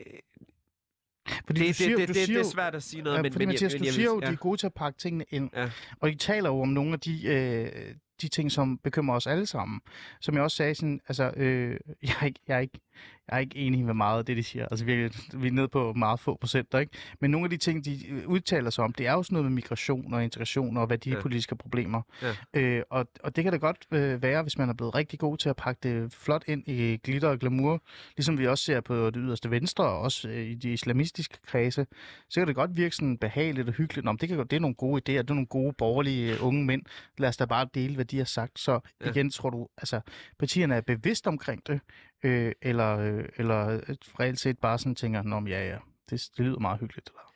[1.47, 3.23] Fordi det, siger, det, det, du det, siger det er svært at sige noget, Ja,
[3.23, 4.99] men, fordi men, Mathias, jeg, du siger jo, at de er gode til at pakke
[4.99, 5.51] tingene ind.
[5.57, 5.71] Ja.
[6.01, 9.47] Og de taler jo om nogle af de, øh, de ting, som bekymrer os alle
[9.47, 9.81] sammen.
[10.21, 12.81] Som jeg også sagde, sådan, altså, øh, jeg, er ikke, jeg, er ikke,
[13.29, 14.67] jeg er ikke enig med meget af det, de siger.
[14.71, 16.93] Altså virkelig, vi er nede på meget få procenter, ikke?
[17.21, 19.45] Men nogle af de ting, de øh, udtaler sig om, det er jo sådan noget
[19.45, 22.03] med migration og integration og værdipolitiske problemer.
[22.23, 22.35] Ja.
[22.55, 25.37] Øh, og, og det kan da godt øh, være, hvis man er blevet rigtig god
[25.37, 27.83] til at pakke det flot ind i glitter og glamour,
[28.17, 31.87] ligesom vi også ser på det yderste venstre, og også øh, i de islamistiske kredse,
[32.29, 34.05] så kan det godt virke sådan behageligt og hyggeligt.
[34.05, 36.65] Nå, det, kan, det er nogle gode idéer, det er nogle gode borgerlige øh, unge
[36.65, 36.83] mænd.
[37.19, 38.59] Lad os da bare dele, hvad de har sagt.
[38.59, 39.11] Så Ja.
[39.11, 40.01] igen, tror du, altså,
[40.39, 41.81] partierne er bevidst omkring det,
[42.23, 45.79] øh, eller, øh, eller øh, reelt set bare sådan tænker, Nå, ja, ja,
[46.11, 47.09] det, det lyder meget hyggeligt.
[47.09, 47.27] Eller?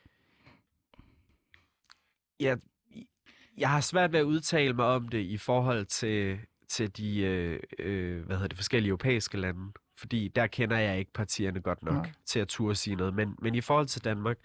[2.41, 2.57] jeg,
[3.57, 6.39] jeg har svært ved at udtale mig om det i forhold til,
[6.69, 9.71] til de øh, øh, hvad hedder det, forskellige europæiske lande.
[9.97, 11.93] Fordi der kender jeg ikke partierne godt nok.
[11.93, 12.11] Nej.
[12.25, 13.13] til at turde sige noget.
[13.13, 14.37] Men, men i forhold til Danmark,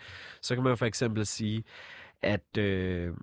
[0.42, 1.64] så kan man jo for eksempel sige,
[2.22, 3.14] at, øh,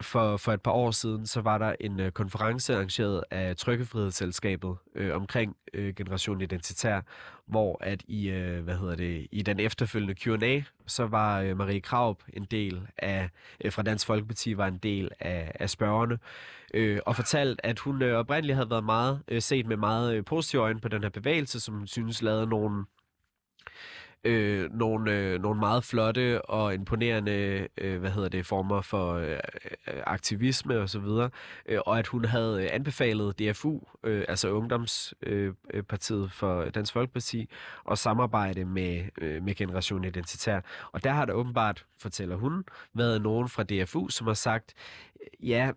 [0.00, 4.76] for, for et par år siden, så var der en øh, konference arrangeret af Trykkefrihedsselskabet
[4.94, 7.00] øh, omkring øh, Generation Identitær,
[7.46, 11.80] hvor at i, øh, hvad hedder det, i den efterfølgende Q&A, så var øh, Marie
[11.80, 13.30] Kraup en del af,
[13.64, 16.18] øh, fra Dansk Folkeparti var en del af, af spørgerne,
[16.74, 20.24] øh, og fortalt, at hun øh, oprindeligt havde været meget øh, set med meget øh,
[20.24, 22.84] positive øjne på den her bevægelse, som hun synes lavede nogle
[24.24, 29.38] øh, nogle, øh, nogle meget flotte og imponerende øh, hvad hedder det, former for øh,
[29.86, 31.30] aktivisme og så videre,
[31.66, 37.48] øh, og at hun havde anbefalet DFU, øh, altså Ungdomspartiet øh, for Dansk Folkeparti,
[37.90, 40.60] at samarbejde med, øh, med Generation Identitær.
[40.92, 44.74] Og der har der åbenbart, fortæller hun, været nogen fra DFU, som har sagt,
[45.42, 45.72] ja,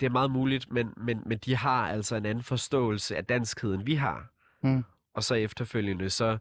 [0.00, 3.86] det er meget muligt, men, men, men de har altså en anden forståelse af danskheden,
[3.86, 4.26] vi har.
[4.62, 4.84] Mm.
[5.14, 6.38] Og så efterfølgende, så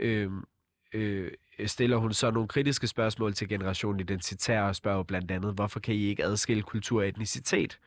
[0.00, 0.30] øh,
[0.92, 1.30] øh,
[1.66, 5.94] stiller hun så nogle kritiske spørgsmål til Generation Identitær og spørger blandt andet, hvorfor kan
[5.94, 7.78] I ikke adskille kultur og etnicitet?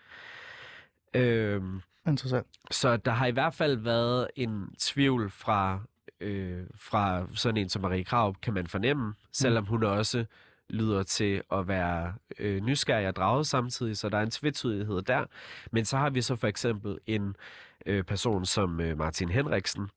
[1.13, 1.61] Øh,
[2.07, 2.47] Interessant.
[2.71, 5.79] Så der har i hvert fald været en tvivl fra,
[6.19, 10.25] øh, fra sådan en som Marie Krav, kan man fornemme, selvom hun også
[10.69, 15.25] lyder til at være øh, nysgerrig og draget samtidig, så der er en tvetydighed der.
[15.71, 17.35] Men så har vi så for eksempel en
[17.85, 19.89] øh, person som øh, Martin Henriksen,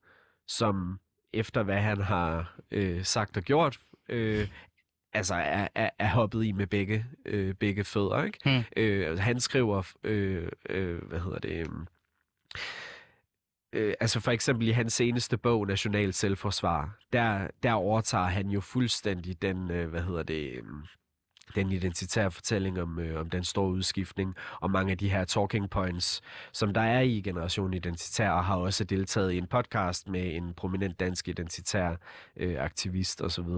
[0.47, 0.99] som
[1.35, 4.49] efter hvad han har øh, sagt og gjort, øh,
[5.13, 8.25] altså er, er, er hoppet i med begge, øh, begge fødder.
[8.25, 8.39] Ikke?
[8.45, 8.65] Hmm.
[8.77, 11.67] Øh, han skriver, øh, øh, hvad hedder det...
[13.73, 18.61] Øh, altså for eksempel i hans seneste bog, National Selvforsvar, der, der overtager han jo
[18.61, 20.63] fuldstændig den, øh, hvad hedder det, øh,
[21.55, 25.71] den identitære fortælling om, øh, om den store udskiftning, og mange af de her talking
[25.71, 26.21] points,
[26.53, 30.55] som der er i Generation Identitær, og har også deltaget i en podcast med en
[30.55, 31.97] prominent dansk identitær
[32.37, 33.49] øh, aktivist osv.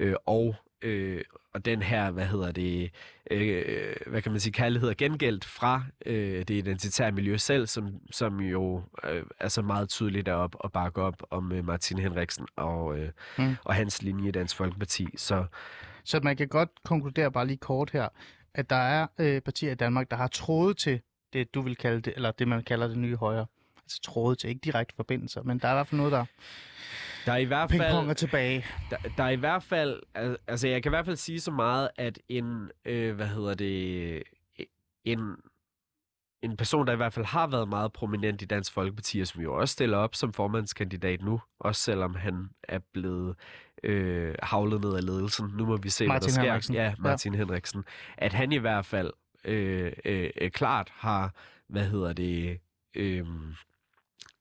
[0.00, 1.24] Øh, og øh,
[1.58, 2.90] og den her, hvad hedder det,
[3.30, 7.88] øh, hvad kan man sige, kærlighed og gengældt fra øh, det identitære miljø selv, som,
[8.10, 12.46] som jo øh, er så meget tydeligt derop og bakke op om øh, Martin Henriksen
[12.56, 13.56] og, øh, mm.
[13.64, 15.08] og hans linje i Dansk Folkeparti.
[15.16, 15.44] Så
[16.08, 18.08] så man kan godt konkludere bare lige kort her,
[18.54, 21.00] at der er øh, partier i Danmark, der har troet til
[21.32, 23.46] det, du vil kalde det, eller det, man kalder det nye højre.
[23.82, 26.24] Altså troet til, ikke direkte forbindelser, men der er i hvert fald noget, der
[27.26, 28.64] der er i hvert fald tilbage.
[28.90, 30.02] Der, der er i hvert fald
[30.46, 34.22] altså jeg kan i hvert fald sige så meget at en øh, hvad hedder det
[35.04, 35.36] en
[36.42, 39.42] en person, der i hvert fald har været meget prominent i Dansk Folkeparti, og som
[39.42, 43.34] jo også stiller op som formandskandidat nu, også selvom han er blevet
[43.82, 45.50] øh, havlet ned af ledelsen.
[45.56, 46.42] Nu må vi se, Martin hvad der sker.
[46.42, 46.74] Henriksen.
[46.74, 47.38] Ja, Martin ja.
[47.38, 47.84] Henriksen.
[48.18, 49.12] At han i hvert fald
[49.44, 51.34] øh, øh, øh, klart har,
[51.68, 52.60] hvad hedder det,
[52.94, 53.26] øh,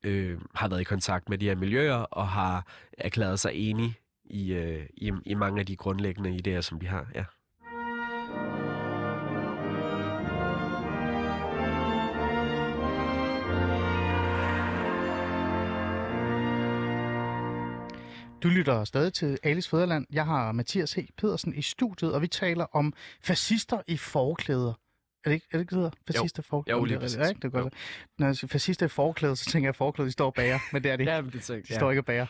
[0.03, 4.53] øh, har været i kontakt med de her miljøer, og har erklæret sig enig i,
[4.53, 7.07] øh, i, i mange af de grundlæggende idéer, som de har.
[7.15, 7.23] Ja.
[18.43, 20.05] Du lytter stadig til Alice Fæderland.
[20.13, 20.99] Jeg har Mathias H.
[21.17, 24.73] Pedersen i studiet, og vi taler om fascister i forklæder.
[25.25, 25.91] Er det ikke, er det ikke det hedder?
[26.07, 26.77] Fascister forklæder?
[26.79, 27.17] Jo, lige præcis.
[27.17, 27.73] Ja, det er godt.
[28.17, 30.59] Når jeg siger fascister i forklæder, så tænker jeg, at forklæder, de står og bager,
[30.73, 31.11] men det er det ikke.
[31.13, 32.25] ja, det tænker, de står ikke og bager.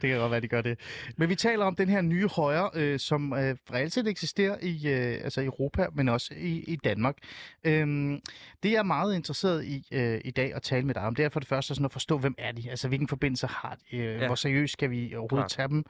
[0.00, 0.78] det kan godt være, de gør det.
[1.16, 4.88] Men vi taler om den her nye højre, øh, som øh, reelt set eksisterer i
[4.88, 7.16] øh, altså Europa, men også i, i Danmark.
[7.64, 8.20] Øhm,
[8.62, 11.24] det jeg er meget interesseret i øh, i dag at tale med dig om, det
[11.24, 12.70] er for det første sådan at forstå, hvem er de?
[12.70, 13.96] Altså, hvilken forbindelse har de?
[13.96, 14.26] Øh, ja.
[14.26, 15.66] Hvor seriøst skal vi overhovedet Klar.
[15.66, 15.84] tage dem?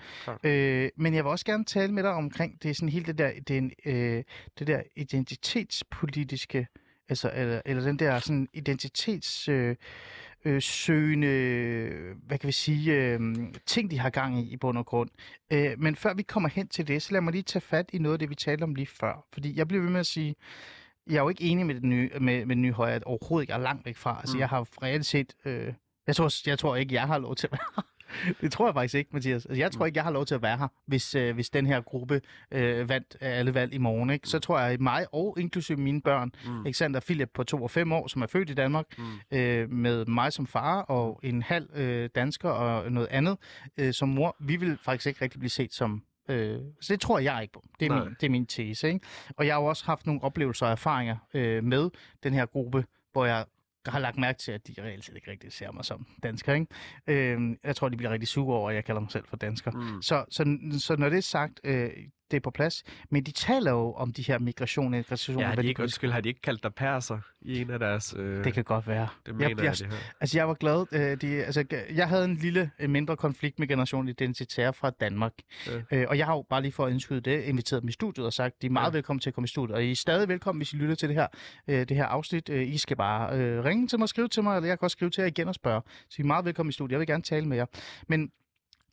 [0.45, 3.19] Øh, men jeg vil også gerne tale med dig omkring det er sådan hele det
[3.19, 4.25] der, det, øh,
[4.59, 4.83] det der
[6.03, 6.67] identitetspolitiske
[7.11, 9.49] Altså, eller, eller den der sådan identitets...
[9.49, 9.77] Øh,
[10.45, 13.21] øh, søgende, hvad kan vi sige, øh,
[13.67, 15.11] ting, de har gang i i bund og grund.
[15.53, 17.99] Øh, men før vi kommer hen til det, så lad mig lige tage fat i
[17.99, 19.27] noget af det, vi talte om lige før.
[19.33, 20.35] Fordi jeg bliver ved med at sige,
[21.07, 23.53] jeg er jo ikke enig med den nye, med, med den nye højre, overhovedet ikke
[23.53, 24.17] er langt væk fra.
[24.21, 24.41] Altså, mm.
[24.41, 25.73] jeg har reelt set, øh,
[26.07, 27.83] jeg, tror, jeg tror ikke, jeg har lov til at være
[28.41, 29.47] det tror jeg faktisk ikke, Mathias.
[29.47, 29.87] Altså, jeg tror mm.
[29.87, 32.89] ikke, jeg har lov til at være her, hvis, øh, hvis den her gruppe øh,
[32.89, 34.11] vandt alle valg i morgen.
[34.11, 34.29] Ikke?
[34.29, 34.41] Så mm.
[34.41, 36.67] tror jeg, at mig og inklusive mine børn, mm.
[36.67, 39.39] Alexander Philip på 2 og 5 år, som er født i Danmark, mm.
[39.39, 43.37] øh, med mig som far og en halv øh, dansker og noget andet
[43.79, 47.19] øh, som mor, vi vil faktisk ikke rigtig blive set som Øh, så det tror
[47.19, 47.65] jeg ikke på.
[47.81, 48.89] Det er, min, det er min tese.
[48.89, 49.01] Ikke?
[49.37, 51.91] Og jeg har jo også haft nogle oplevelser og erfaringer øh, med
[52.23, 53.45] den her gruppe, hvor jeg
[53.87, 56.55] har lagt mærke til, at de reelt set ikke rigtig ser mig som dansker.
[56.55, 56.67] Ikke?
[57.07, 59.71] Øh, jeg tror, de bliver rigtig sure over, at jeg kalder mig selv for dansker.
[59.71, 60.03] Mm.
[60.03, 61.91] Så, så, så når det er sagt, øh,
[62.31, 62.85] det er på plads.
[63.11, 65.39] Men de taler jo om de her migration og integration.
[65.39, 68.15] Ja, har de ikke, undskyld, har de ikke kaldt dig perser i en af deres...
[68.19, 69.09] Øh, Det kan godt være.
[69.27, 69.97] det mener jeg, jeg, det her.
[70.21, 70.87] Altså, jeg var glad.
[70.93, 71.65] Øh, de, altså,
[71.95, 75.33] jeg havde en lille, en mindre konflikt med Generation Identitær fra Danmark.
[75.67, 75.97] Ja.
[75.99, 78.27] Øh, og jeg har jo bare lige for at indskyde det, inviteret dem i studiet
[78.27, 78.97] og sagt, de er meget Ja.
[78.97, 79.75] velkommen til at komme i studiet.
[79.77, 81.27] Og I er stadig velkommen, hvis I lytter til det her,
[81.69, 82.49] øh, det her afsnit.
[82.49, 84.95] Øh, I skal bare øh, ringe til mig, skrive til mig, eller jeg kan også
[84.95, 85.83] skrive til jer igen og spørge.
[86.11, 86.93] Så I er meget velkommen i studiet.
[86.93, 87.67] Jeg vil gerne tale med jer.
[88.09, 88.31] Men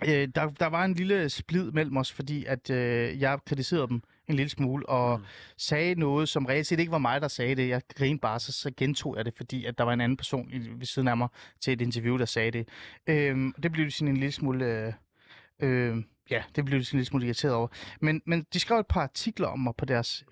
[0.04, 4.02] øh, der, der var en lille splid mellem os, fordi at øh, jeg kritiserede dem
[4.28, 5.26] en lille smule, og mm.
[5.58, 7.70] sagde noget, som reelt set ikke var mig, der sagde det.
[7.70, 10.50] Jeg grinede bare, så, så gentog jeg det, fordi at der var en anden person
[10.52, 11.28] i, ved siden af mig
[11.62, 12.68] til et interview, der sagde det.
[13.08, 14.66] Øhm, det blev sådan en lille smule...
[14.66, 14.94] Øh,
[15.60, 15.98] øh,
[16.30, 17.68] ja, det blev de sådan en lille smule irriteret over.
[18.02, 20.26] Men, men de skrev et par artikler om mig på deres,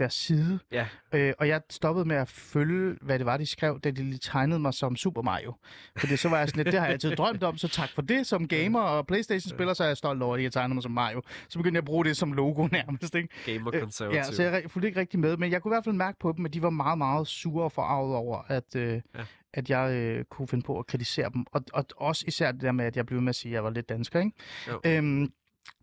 [0.00, 3.80] deres side, Ja, Øh, og jeg stoppede med at følge, hvad det var, de skrev,
[3.80, 5.54] da de lige tegnede mig som Super Mario.
[5.98, 8.02] Fordi så var jeg sådan lidt, det har jeg altid drømt om, så tak for
[8.02, 8.26] det.
[8.26, 10.92] Som gamer og Playstation-spiller, så er jeg stolt over, at de har tegnet mig som
[10.92, 11.22] Mario.
[11.48, 13.28] Så begyndte jeg at bruge det som logo nærmest, ikke?
[13.46, 14.16] gamer Øh, konservativ.
[14.16, 16.32] Ja, så jeg fulgte ikke rigtig med, men jeg kunne i hvert fald mærke på
[16.36, 19.20] dem, at de var meget, meget sure og forarvet over, at, øh, Ja.
[19.54, 21.44] at jeg øh, kunne finde på at kritisere dem.
[21.52, 23.64] Og, og også især det der med, at jeg blev med at sige, at jeg
[23.64, 24.32] var lidt dansker, ikke?
[24.68, 24.80] Jo.
[24.84, 25.32] Øhm,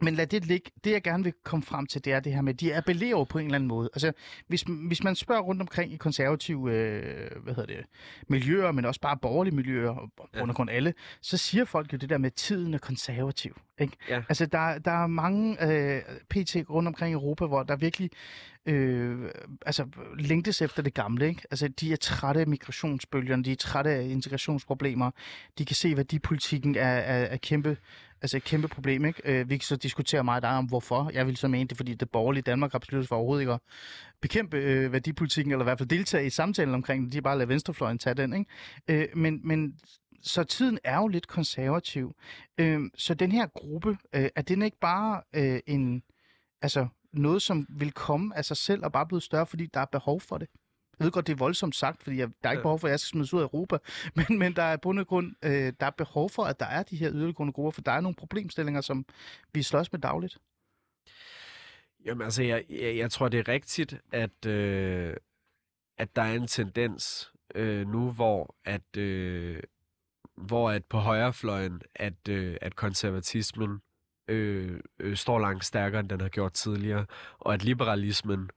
[0.02, 0.72] men lad det ligge.
[0.84, 3.38] Det, jeg gerne vil komme frem til, det er det her med, de appellerer på
[3.38, 3.90] en eller anden måde.
[3.94, 4.12] Altså,
[4.48, 7.86] hvis, hvis man spørger rundt omkring i konservative øh, hvad hedder det,
[8.28, 10.40] miljøer, men også bare borgerlige miljøer, og Ja.
[10.46, 10.52] ja.
[10.52, 13.58] grund alle, så siger folk jo det der med, at tiden er konservativ.
[13.80, 13.98] Ikke?
[14.10, 14.24] Ja.
[14.30, 18.10] Altså, der, der er mange øh, PT rundt omkring i Europa, hvor der virkelig
[18.68, 19.30] øh,
[19.66, 21.28] altså, længtes efter det gamle.
[21.28, 21.42] Ikke?
[21.52, 25.12] Altså, de er trætte af migrationsbølgerne, de er trætte af integrationsproblemer.
[25.58, 27.78] De kan se, hvad de politikken er, er, er kæmpe,
[28.22, 29.06] altså et kæmpe problem.
[29.06, 29.22] Ikke?
[29.26, 31.12] Øh, vi kan så diskutere meget dig om, hvorfor.
[31.14, 33.62] Jeg vil så mene det, fordi det borgerlige Danmark har besluttet for overhovedet ikke at
[34.22, 37.12] bekæmpe øh, værdipolitikken, eller i hvert fald deltage i samtalen omkring det.
[37.12, 38.34] De har bare ladet venstrefløjen tage den.
[38.34, 38.46] Ikke?
[38.88, 39.76] Øh, men, men
[40.22, 42.16] så tiden er jo lidt konservativ.
[42.58, 46.04] Øh, så den her gruppe, øh, er den ikke bare øh, en,
[46.62, 49.86] altså noget, som vil komme af sig selv og bare blive større, fordi der er
[49.86, 50.48] behov for det?
[51.00, 52.92] Jeg ved godt, det er voldsomt sagt, fordi jeg, der er ikke behov for, at
[52.92, 53.78] jeg skal smides ud af Europa,
[54.18, 57.12] men, men der er grund, øh, der er behov for, at der er de her
[57.14, 59.06] yderliggående grupper, for der er nogle problemstillinger, som
[59.54, 60.38] vi slås med dagligt.
[62.06, 65.14] Jamen altså, jeg, jeg, jeg tror, det er rigtigt, at, øh,
[65.98, 69.60] at der er en tendens øh, nu, hvor at, øh,
[70.36, 73.82] hvor at på højrefløjen, at, øh, at konservatismen
[74.28, 77.06] øh, øh, står langt stærkere, end den har gjort tidligere,
[77.40, 78.50] og at liberalismen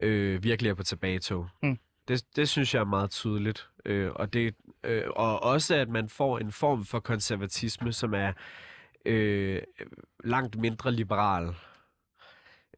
[0.00, 1.48] øh, virkelig er på tilbagetog.
[1.62, 1.78] Mm.
[2.08, 3.68] Det, det synes jeg er meget tydeligt.
[3.84, 8.32] Øh, og, det, øh, og også, at man får en form for konservatisme, som er
[9.04, 9.62] øh,
[10.24, 11.54] langt mindre liberal.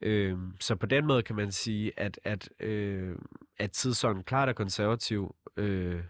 [0.03, 3.17] Øh, så på den måde kan man sige, at, at, øh,
[3.59, 6.01] at tidsånden klart er konservativ, øh,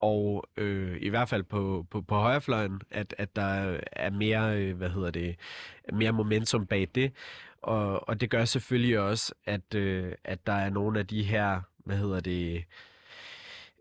[0.00, 4.76] og øh, i hvert fald på, på, på højrefløjen, at, at der er mere, øh,
[4.76, 5.36] hvad hedder det,
[5.92, 7.12] mere momentum bag det.
[7.62, 11.60] Og, og det gør selvfølgelig også, at, øh, at der er nogle af de her,
[11.84, 12.64] hvad hedder det,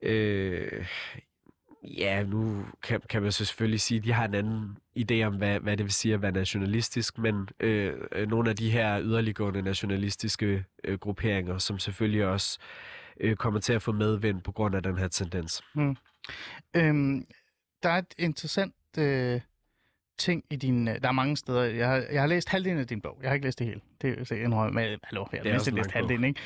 [0.01, 0.85] øh,
[1.83, 5.35] ja, nu kan, kan man så selvfølgelig sige, at de har en anden idé om,
[5.35, 9.01] hvad, hvad det vil sige at være nationalistisk, men øh, øh nogle af de her
[9.01, 12.98] yderliggående nationalistiske øh, grupperinger, som selvfølgelig også øh,
[13.37, 15.61] kommer til at få medvind på grund af den her tendens.
[16.75, 17.25] Øhm,
[17.83, 19.41] der er et interessant øh,
[20.17, 20.87] ting i din...
[20.87, 21.63] øh, Der er mange steder.
[21.63, 23.19] Jeg har, jeg har læst halvdelen af din bog.
[23.21, 23.81] Jeg har ikke læst det hele.
[24.01, 24.81] Det er indrømme.
[24.81, 26.39] Men, hallo, jeg har næsten en læst halvdelen, ikke?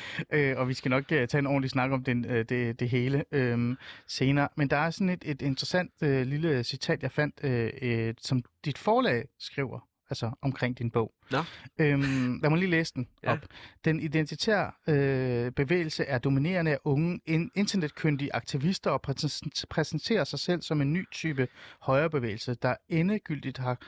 [0.50, 2.88] Øh, og vi skal nok øh, tage en ordentlig snak om den, øh, det, det
[2.88, 4.48] hele øh, senere.
[4.56, 8.42] Men der er sådan et, et interessant øh, lille citat, jeg fandt, øh, øh, som
[8.64, 11.14] dit forlag skriver, altså omkring din bog.
[11.30, 11.38] Nå.
[11.78, 13.32] Øhm, lad mig lige læse den Ja.
[13.32, 13.38] op.
[13.84, 20.38] Den identitære øh, bevægelse er dominerende af unge in- internetkyndige aktivister og præsen- præsenterer sig
[20.38, 21.48] selv som en ny type
[21.80, 23.78] højrebevægelse, der endegyldigt har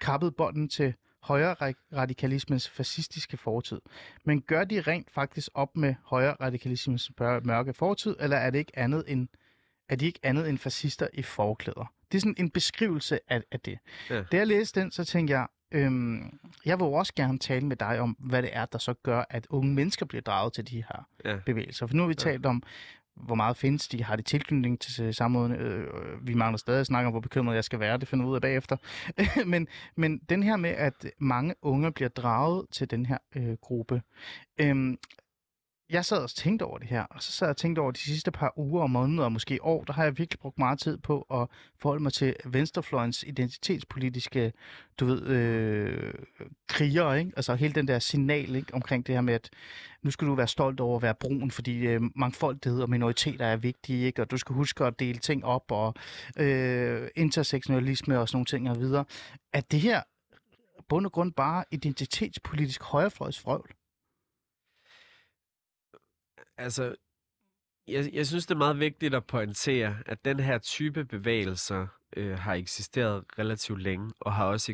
[0.00, 3.80] kappet bånden til højre radikalismens fascistiske fortid.
[4.24, 7.10] Men gør de rent faktisk op med højre radikalismens
[7.42, 9.28] mørke fortid, eller er det ikke andet end
[9.88, 11.92] er de ikke andet end fascister i forklæder?
[12.12, 13.78] Det er sådan en beskrivelse af, af det.
[14.10, 14.22] Ja.
[14.32, 17.76] Da jeg læste den, så tænkte jeg, øhm, jeg vil jo også gerne tale med
[17.76, 20.76] dig om, hvad det er, der så gør, at unge mennesker bliver draget til de
[20.76, 21.36] her Ja.
[21.46, 21.86] bevægelser.
[21.86, 22.30] For nu har vi Ja.
[22.30, 22.62] talt om,
[23.16, 25.56] hvor meget findes de, har de tilknytning til samrådene.
[25.58, 25.86] Øh,
[26.26, 27.98] vi mangler stadig at snakke om, hvor bekymret jeg skal være.
[27.98, 28.76] Det finder vi ud af bagefter.
[29.46, 34.02] men, men den her med, at mange unge bliver draget til den her øh, gruppe.
[34.60, 34.98] Øhm,
[35.90, 37.98] jeg sad og tænkte over det her, og så sad jeg og tænkte over de
[37.98, 40.98] sidste par uger og måneder, og måske år, der har jeg virkelig brugt meget tid
[40.98, 44.52] på at forholde mig til venstrefløjens identitetspolitiske,
[45.00, 46.14] du ved, øh,
[46.68, 47.32] kriger, ikke?
[47.36, 48.74] Altså hele den der signal, ikke?
[48.74, 49.50] Omkring det her med, at
[50.02, 53.56] nu skal du være stolt over at være brun, fordi øh, mangfoldighed og minoriteter er
[53.56, 54.22] vigtige, ikke?
[54.22, 55.94] Og du skal huske at dele ting op, og
[56.38, 59.04] øh, intersektionalisme og sådan nogle ting og videre.
[59.52, 60.02] At det her
[60.88, 63.75] bund og grund bare identitetspolitisk højrefløjsfrøvl?
[66.58, 66.94] Altså,
[67.88, 71.86] jeg, jeg synes, det er meget vigtigt at pointere, at den her type bevægelser
[72.16, 74.72] øh, har eksisteret relativt længe, og har også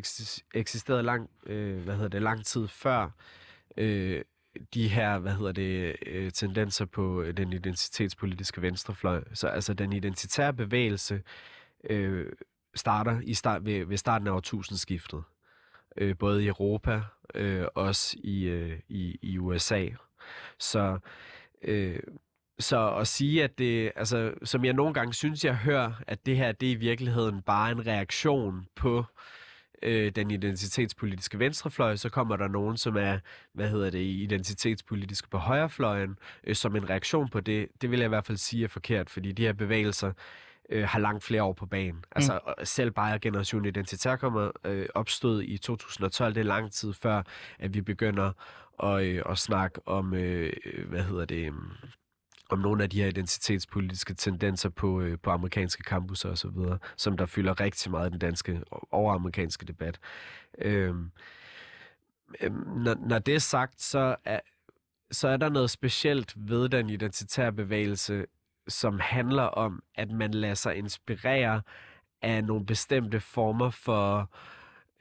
[0.53, 3.09] eksisteret lang, øh, hvad hedder det, lang tid før
[3.77, 4.21] øh,
[4.73, 9.23] de her, hvad hedder det, øh, tendenser på øh, den identitetspolitiske venstrefløj.
[9.33, 11.21] Så altså den identitære bevægelse
[11.89, 12.31] øh,
[12.75, 15.23] starter i start, ved, ved starten af årtusindskiftet.
[15.97, 17.01] Øh, både i Europa,
[17.35, 19.87] øh, også i, øh, i, i USA.
[20.59, 20.99] Så
[21.63, 21.99] øh,
[22.59, 26.37] så at sige, at det, altså, som jeg nogle gange synes, jeg hører, at det
[26.37, 29.05] her, det er i virkeligheden bare en reaktion på
[29.83, 33.19] øh, den identitetspolitiske venstrefløj, så kommer der nogen, som er,
[33.53, 37.67] hvad hedder det, identitetspolitiske på højrefløjen, øh, som en reaktion på det.
[37.81, 40.11] Det vil jeg i hvert fald sige er forkert, fordi de her bevægelser
[40.69, 42.05] øh, har langt flere år på banen.
[42.11, 42.65] Altså mm.
[42.65, 47.23] selv bare Generation Identitær kommer øh, opstod i 2012, det er lang tid før,
[47.59, 48.31] at vi begynder
[48.77, 50.53] og, øh, og snakke om, øh,
[50.89, 51.53] hvad hedder det, øh,
[52.49, 56.77] om nogle af de her identitetspolitiske tendenser på, øh, på amerikanske campuser og så videre,
[56.97, 59.99] som der fylder rigtig meget i den danske og amerikanske debat.
[60.57, 60.95] Øh,
[62.75, 64.39] når, når det er sagt, så er,
[65.11, 68.25] så er der noget specielt ved den identitære bevægelse,
[68.67, 71.61] som handler om, at man lader sig inspirere
[72.21, 74.27] af nogle bestemte former for øh,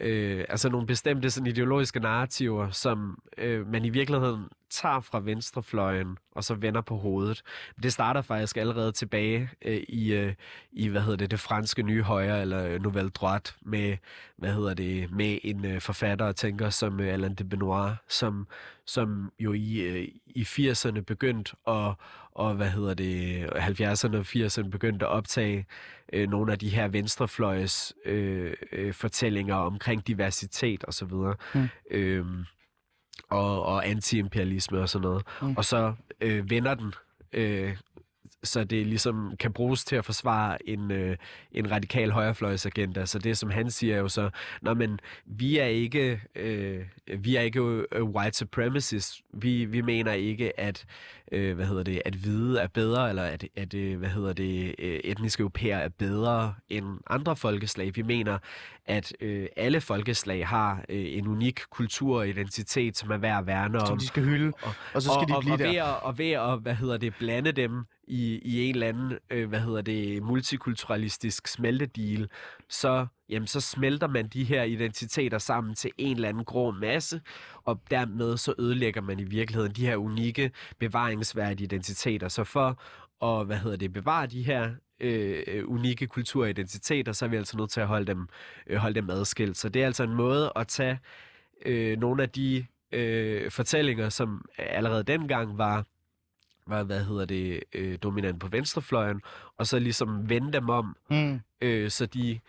[0.01, 6.17] øh, altså nogle bestemte sådan ideologiske narrativer, som øh, man i virkeligheden tager fra venstrefløjen
[6.35, 7.43] og så vender på hovedet.
[7.83, 10.35] Det starter faktisk allerede tilbage øh, i, øh,
[10.73, 13.97] i, hvad hedder det, det franske nye højre, eller Nouvelle Droite, med,
[14.37, 18.47] hvad hedder det, med en øh, forfatter og tænker som øh, Alain de Benoit, som,
[18.87, 21.95] som jo i, øh, i 80'erne begyndte at,
[22.35, 25.67] og hvad hedder det, 70'erne og 80'erne begyndte at optage
[26.13, 31.35] øh, nogle af de her venstrefløjes øh, øh, fortællinger omkring diversitet og så videre.
[31.55, 31.69] Mm.
[31.91, 32.45] Øhm,
[33.29, 35.27] og, og anti-imperialisme og sådan noget.
[35.43, 35.57] Mm.
[35.57, 36.95] Og så øh, vender den,
[37.33, 37.77] øh,
[38.45, 41.17] så det ligesom kan bruges til at forsvare en, øh,
[41.53, 43.07] en radikal højrefløjsagenda.
[43.07, 44.31] Så det, som han siger, er jo så,
[44.63, 46.85] Nå, men vi er ikke, øh,
[47.19, 47.61] vi er ikke
[47.93, 49.23] øh, white supremacists.
[49.33, 50.85] Vi, vi mener ikke, at
[51.33, 54.75] øh, hvad hedder det, at hvide er bedre, eller at, at øh, hvad hedder det,
[54.79, 57.97] øh, etniske europæer er bedre end andre folkeslag.
[57.97, 58.39] Vi mener,
[58.87, 63.47] at øh, alle folkeslag har øh, en unik kultur og identitet, som er værd at
[63.47, 63.87] værne om.
[63.87, 65.69] Som de skal hylde, og, og så skal og, de blive og, der.
[65.69, 69.19] Ved at, og ved at, hvad hedder det, blande dem i, i en eller anden,
[69.31, 72.29] øh, hvad hedder det, multikulturalistisk smeltedeal,
[72.69, 77.21] så, jamen, så smelter man de her identiteter sammen til en eller anden grå masse,
[77.65, 82.29] og dermed så ødelægger man i virkeligheden de her unikke, bevaringsværdige identiteter.
[82.29, 82.83] Så for
[83.25, 84.71] at, hvad hedder det, bevare de her
[85.01, 88.29] øh, unikke kulturidentiteter, så er vi altså nødt til at holde dem,
[88.67, 89.57] øh, holde dem adskilt.
[89.57, 90.99] Så det er altså en måde at tage
[91.67, 95.85] øh, nogle af de øh, fortællinger, som allerede dengang var
[96.67, 99.21] var, hvad hedder det, øh, dominant på venstrefløjen,
[99.57, 101.41] og så ligesom vende dem om, mm.
[101.61, 102.41] øh, så de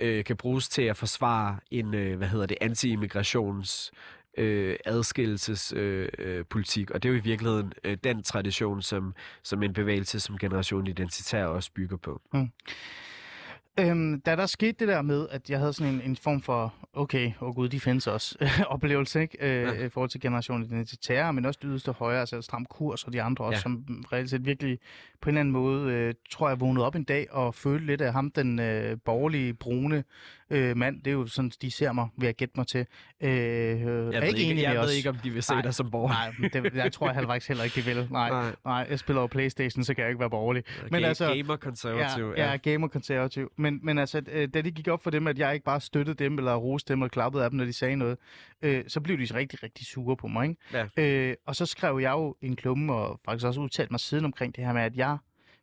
[0.00, 3.90] øh, kan bruges til at forsvare en, øh, hvad hedder det, anti-immigrations
[4.38, 6.90] øh, adskillelsespolitik, øh, politik.
[6.90, 10.86] og det er jo i virkeligheden øh, den tradition, som, som en bevægelse som Generation
[10.86, 12.20] Identitær også bygger på.
[12.32, 12.50] Mm.
[13.80, 16.74] Øhm, da der skete det der med, at jeg havde sådan en, en form for,
[16.92, 19.38] okay, åh oh gud, de findes også, oplevelse, ikke?
[19.40, 19.86] Øh, ja.
[19.86, 23.22] I forhold til generation identitære, men også det yderste højre, altså stram kurs og de
[23.22, 23.62] andre også, ja.
[23.62, 24.78] som reelt set virkelig
[25.20, 28.00] på en eller anden måde, øh, tror jeg, vågnede op en dag og følte lidt
[28.00, 30.04] af ham, den øh, borgerlige, brune
[30.50, 31.02] øh, mand.
[31.02, 32.86] Det er jo sådan, de ser mig, vil jeg gætte mig til.
[33.20, 35.90] Øh, jeg er ved, ikke, jeg ved ikke, om de vil se nej, dig som
[35.90, 36.50] borgerlig.
[36.52, 38.08] Nej, det, jeg tror jeg faktisk heller ikke, de vil.
[38.10, 38.52] Nej, nej.
[38.64, 40.64] nej jeg spiller over Playstation, så kan jeg ikke være borgerlig.
[40.90, 42.32] Men altså, gamer-konservativ.
[42.36, 42.50] Ja, ja.
[42.50, 43.52] ja gamer-konservativ.
[43.56, 46.24] Men, men altså, øh, da de gik op for dem, at jeg ikke bare støttede
[46.24, 48.18] dem, eller roste dem, og klappede af dem, når de sagde noget,
[48.62, 50.48] øh, så blev de rigtig, rigtig sure på mig.
[50.48, 50.86] Ikke?
[50.96, 51.28] Ja.
[51.30, 54.56] Øh, og så skrev jeg jo en klumme, og faktisk også udtalt mig siden omkring
[54.56, 55.18] det her med, at jeg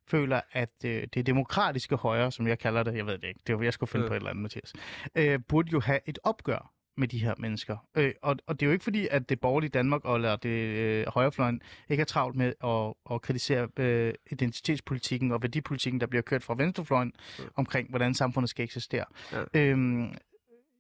[0.08, 3.58] føler, at øh, det demokratiske højre, som jeg kalder det, jeg ved det ikke, det
[3.58, 4.10] var, jeg skulle finde ja.
[4.10, 4.74] på et eller andet, Mathias,
[5.16, 7.78] øh, burde jo have et opgør med de her mennesker.
[7.95, 11.06] Øh, og, og det er jo ikke fordi, at det borgerlige Danmark eller det øh,
[11.08, 16.43] højrefløjen ikke er travlt med at, at kritisere øh, identitetspolitikken og værdipolitikken, der bliver kørt
[16.43, 17.43] fra venstrefløjen ja.
[17.56, 19.06] omkring, hvordan samfundet skal eksistere.
[19.32, 19.43] Ja.
[19.53, 20.08] Øh,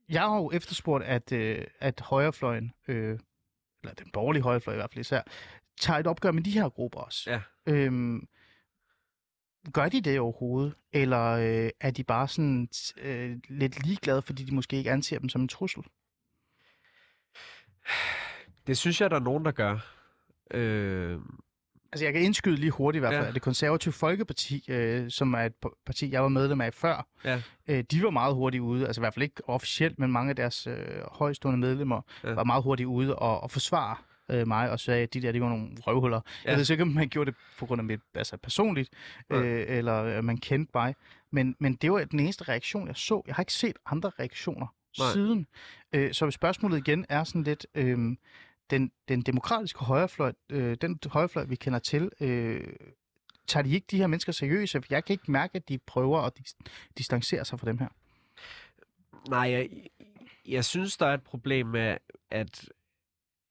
[0.09, 3.19] jeg har jo efterspurgt, at, øh, at højrefløjen, øh,
[3.83, 5.21] eller den borgerlige højrefløj i hvert fald især,
[5.79, 7.31] tager et opgør med de her grupper også.
[7.31, 7.41] Ja.
[7.73, 8.21] Øh,
[9.73, 10.73] Gør de det overhovedet?
[10.93, 12.69] Eller øh, er de bare sådan
[13.01, 15.83] øh, lidt ligeglade, fordi de måske ikke anser dem som en trussel?
[18.67, 19.79] Det synes jeg, der er nogen, der gør.
[20.51, 21.19] Øh...
[21.91, 23.27] Altså, jeg kan indskyde lige hurtigt i hvert fald, Ja.
[23.27, 25.53] at det konservative Folkeparti, øh, som er et
[25.85, 27.41] parti, jeg var medlem af før, Ja.
[27.67, 30.35] øh, de var meget hurtigt ude, altså i hvert fald ikke officielt, men mange af
[30.35, 32.33] deres øh, højstående medlemmer ja.
[32.33, 33.95] var meget hurtigt ude og, og forsvare
[34.29, 36.21] øh, mig og sagde, at de der, de var nogle røvhuller.
[36.25, 36.31] Ja.
[36.45, 36.49] Ja.
[36.49, 38.89] Jeg ved ikke, om man gjorde det på grund af mit altså personligt,
[39.29, 39.41] Nej.
[39.43, 40.95] øh, eller øh, man kendte mig,
[41.31, 43.23] men, men det var den eneste reaktion, jeg så.
[43.27, 44.67] Jeg har ikke set andre reaktioner
[44.99, 45.11] Nej.
[45.13, 45.47] siden.
[45.93, 47.97] Øh, så spørgsmålet igen er sådan lidt, øh,
[48.69, 52.63] den, den demokratiske højrefløj, øh, den højrefløj, vi kender til, øh,
[53.47, 54.81] tager de ikke de her mennesker seriøse?
[54.81, 56.59] For jeg kan ikke mærke, at de prøver at dis-
[56.97, 57.87] distancere sig fra dem her.
[59.29, 59.69] Nej, jeg,
[60.47, 61.97] jeg synes, der er et problem med,
[62.31, 62.69] at,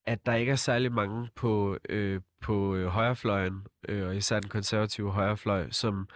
[0.06, 4.50] at der ikke er særlig mange på, øh, på øh, højrefløjen, øh, og især den
[4.50, 6.08] konservative højrefløj, som,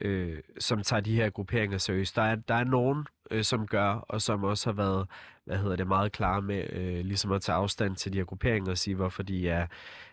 [0.00, 2.16] øh, som tager de her grupperinger seriøst.
[2.16, 5.06] Der er, der er nogen, øh, som gør, og som også har været
[5.50, 8.70] hvad hedder det, meget klare med øh, ligesom at tage afstand til de her grupperinger
[8.70, 9.66] og sige, hvorfor de er,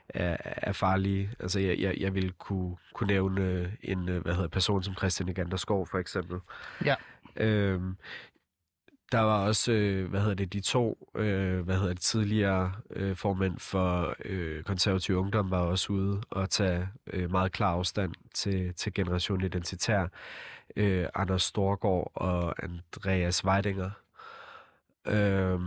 [0.10, 1.30] er, er farlige.
[1.40, 5.30] Altså, jeg, jeg, jeg vil kunne, kunne nævne en øh, hvad hedder, person som Christian
[5.30, 6.40] Egander Skov, for eksempel.
[6.86, 6.96] Ja.
[7.36, 7.98] Øhm,
[9.12, 13.16] der var også, øh, hvad hedder det, de to, øh, hvad hedder det, tidligere øh,
[13.16, 18.74] formænd for øh, konservativ ungdom var også ude og tage øh, meget klar afstand til,
[18.74, 20.08] til Generation Identitær.
[20.76, 23.92] Øh, Anders Storgård og Andreas Weidinger.
[25.06, 25.60] Øh,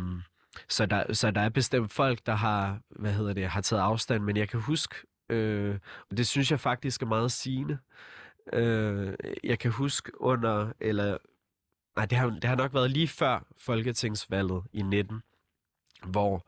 [0.68, 4.22] så, der, så der er bestemt folk, der har, hvad hedder det, har taget afstand,
[4.22, 4.95] men jeg kan huske,
[5.28, 5.78] øh,
[6.11, 7.78] og det synes jeg faktisk er meget sigende.
[8.53, 9.14] Øh,
[9.45, 11.16] jeg kan huske under, eller
[12.01, 15.22] Nej, det har, det har nok været lige før Folketingsvalget i 19,
[16.07, 16.46] hvor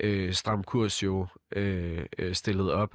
[0.00, 1.26] øh, Stram Kurs jo
[1.56, 2.94] øh, øh, stillede op,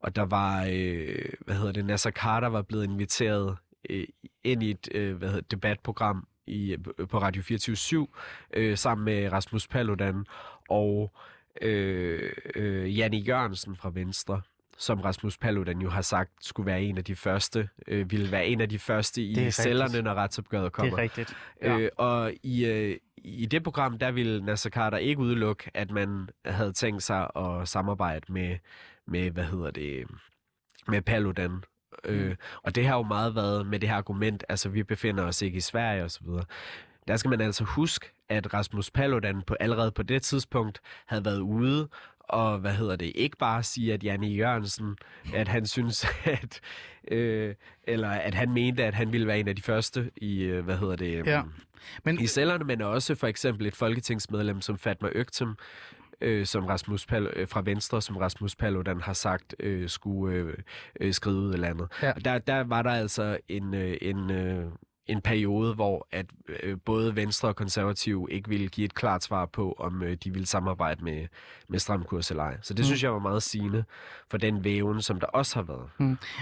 [0.00, 3.56] og der var, øh, hvad hedder det, Nasser Carter var blevet inviteret
[3.90, 4.06] øh,
[4.44, 8.06] ind i et øh, hvad hedder, debatprogram i, øh, på Radio 24
[8.52, 10.26] øh, sammen med Rasmus Paludan
[10.68, 11.12] og
[11.62, 14.42] øh, øh, Janne Jørgensen fra Venstre
[14.78, 18.46] som Rasmus Paludan jo har sagt skulle være en af de første, øh, ville være
[18.46, 19.54] en af de første Det i rigtigt.
[19.54, 20.98] cellerne, når retsopgøret Det kommer.
[20.98, 21.36] er rigtigt.
[21.62, 21.78] Ja.
[21.78, 26.28] Øh, og i, øh, i det program, der ville Nasser Carter ikke udelukke, at man
[26.44, 28.56] havde tænkt sig at samarbejde med,
[29.06, 30.04] med hvad hedder det,
[30.88, 31.64] med Paludan.
[32.04, 35.42] Øh, og det har jo meget været med det her argument, altså vi befinder os
[35.42, 36.26] ikke i Sverige osv.
[37.08, 41.40] Der skal man altså huske, at Rasmus Paludan på, allerede på det tidspunkt havde været
[41.40, 41.88] ude
[42.32, 44.96] og hvad hedder det, ikke bare sige, at Janne Jørgensen,
[45.34, 46.60] at han synes, at,
[47.08, 47.54] øh,
[47.84, 50.76] eller at han mente, at han ville være en af de første i, øh, hvad
[50.76, 51.42] hedder det, Ja.
[52.04, 55.54] Men, i cellerne, men også for eksempel et folketingsmedlem som Fatma Øgtem,
[56.20, 60.54] øh, som Rasmus Pal, øh, fra Venstre, som Rasmus Paludan har sagt, øh, skulle øh,
[61.00, 61.88] øh, skrive ud af landet.
[62.02, 62.12] Ja.
[62.12, 64.64] Og Der, der var der altså en, øh, en, øh,
[65.06, 66.26] en periode, hvor at
[66.62, 70.32] øh, både Venstre og Konservativ ikke ville give et klart svar på, om øh, de
[70.32, 71.26] ville samarbejde med,
[71.68, 72.56] med Stram Kurs eller ej.
[72.62, 72.84] Så det Mm.
[72.84, 73.84] synes jeg var meget sigende
[74.30, 75.90] for den væven, som der også har været.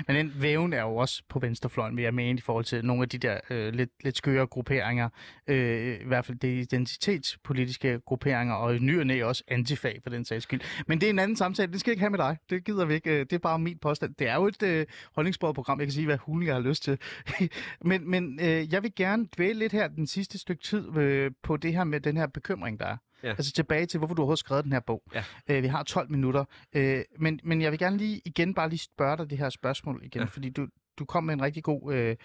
[0.06, 3.02] Men den væven er jo også på venstrefløjen, vil jeg mene, i forhold til nogle
[3.02, 5.08] af de der øh, lidt, lidt skøre grupperinger.
[5.46, 10.10] Øh, I hvert fald det identitetspolitiske grupperinger, og i ny og næ også antifag for
[10.10, 10.60] den sags skyld.
[10.86, 12.36] Men det er en anden samtale, det skal jeg ikke have med dig.
[12.50, 13.10] Det gider vi ikke.
[13.10, 14.14] Øh, Det er bare min påstand.
[14.14, 15.78] Det er jo et øh, holdningsbordet program.
[15.78, 16.98] Jeg kan sige, hvad hulen jeg har lyst til.
[17.84, 21.56] men men øh, jeg vil gerne dvæle lidt her den sidste stykke tid øh, på
[21.56, 22.96] det her med den her bekymring, der er.
[23.22, 23.28] Ja.
[23.28, 25.02] Altså tilbage til, hvorfor du overhovedet skrevet den her bog.
[25.14, 25.24] Ja.
[25.48, 26.44] Øh, vi har 12 minutter.
[26.72, 30.00] Øh, men, men jeg vil gerne lige igen bare lige spørge dig det her spørgsmål
[30.04, 30.20] igen.
[30.20, 30.26] Ja.
[30.26, 30.66] fordi du,
[30.98, 32.16] du kom med en rigtig god øh,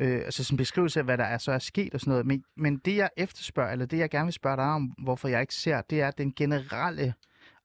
[0.00, 2.26] øh, altså sådan beskrivelse af, hvad der er, så er sket og sådan noget.
[2.26, 5.40] Men, men det jeg efterspørger, eller det jeg gerne vil spørge dig om, hvorfor jeg
[5.40, 7.14] ikke ser, det er den generelle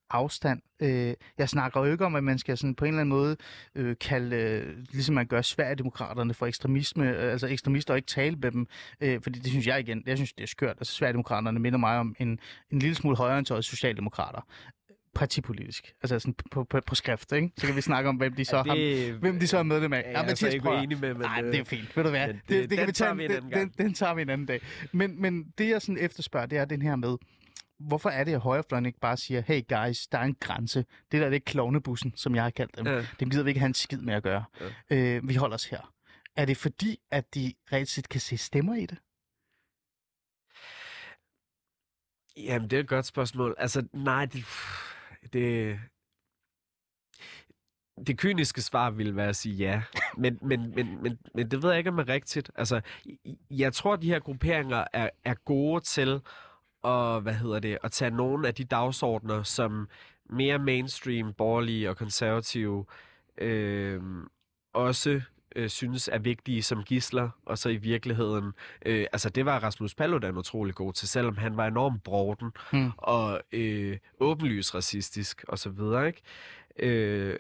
[0.10, 0.62] afstand.
[0.82, 3.38] Øh, jeg snakker jo ikke om, at man skal sådan på en eller anden måde
[3.76, 8.36] øh, kalde, øh, ligesom man gør Sverigedemokraterne for ekstremisme, øh, altså ekstremister og ikke tale
[8.36, 8.68] med dem,
[9.02, 10.76] øh, fordi det synes jeg igen, jeg synes det er skørt.
[10.80, 12.40] Altså Sverigedemokraterne minder mig om en,
[12.72, 14.48] en lille smule højreorienterede socialdemokrater
[15.16, 17.52] partipolitisk, altså sådan på, på, på skrift, ikke?
[17.58, 19.98] Så kan vi snakke om, hvem de så, har, hvem de så er medlem af.
[20.06, 21.98] er jeg altså ikke uenig med, men, Nej, øh, det er fint.
[21.98, 22.28] Ved du hvad?
[22.28, 24.22] Det, det- det, det kan vi tage tager vi en den, den, den tager vi
[24.22, 24.62] en anden dag.
[24.92, 27.16] Men, men det, jeg sådan efterspørger, det er den her med,
[27.88, 30.86] hvorfor er det, at højrefløjen ikke bare siger, hey guys, der er en grænse.
[31.12, 32.88] Det der, det er klovnebussen, som jeg har kaldt dem.
[32.88, 33.06] Ja.
[33.20, 34.46] Dem gider vi ikke have en skid med at gøre.
[34.90, 34.96] Ja.
[34.96, 35.94] Øh, vi holder os her.
[36.36, 38.98] Er det fordi, at de reelt set kan se stemmer i det?
[42.38, 43.56] Jamen, det er et godt spørgsmål.
[43.58, 44.46] Altså, nej, det...
[45.34, 45.80] Det,
[48.08, 49.84] det kyniske svar ville være at sige ja.
[50.18, 52.52] Men, men, men, men, men det ved jeg ikke, om er rigtigt.
[52.56, 52.82] Altså,
[53.50, 56.22] jeg tror, at de her grupperinger er, er gode til
[56.84, 59.88] at, hvad hedder det, at tage nogle af de dagsordner, som
[60.30, 62.86] mere mainstream, borgerlige og konservative
[63.38, 64.02] øh,
[64.74, 65.22] også
[65.56, 68.54] øh, synes er vigtige som gisler, og så i virkeligheden,
[68.86, 72.92] øh, altså det var Rasmus Paludan utrolig god til, selvom han var enormt bråden Hmm.
[72.98, 76.22] og øh, åbenlys racistisk og så videre, ikke?
[76.80, 77.38] Øh,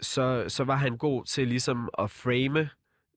[0.00, 2.68] så, så var han god til ligesom at frame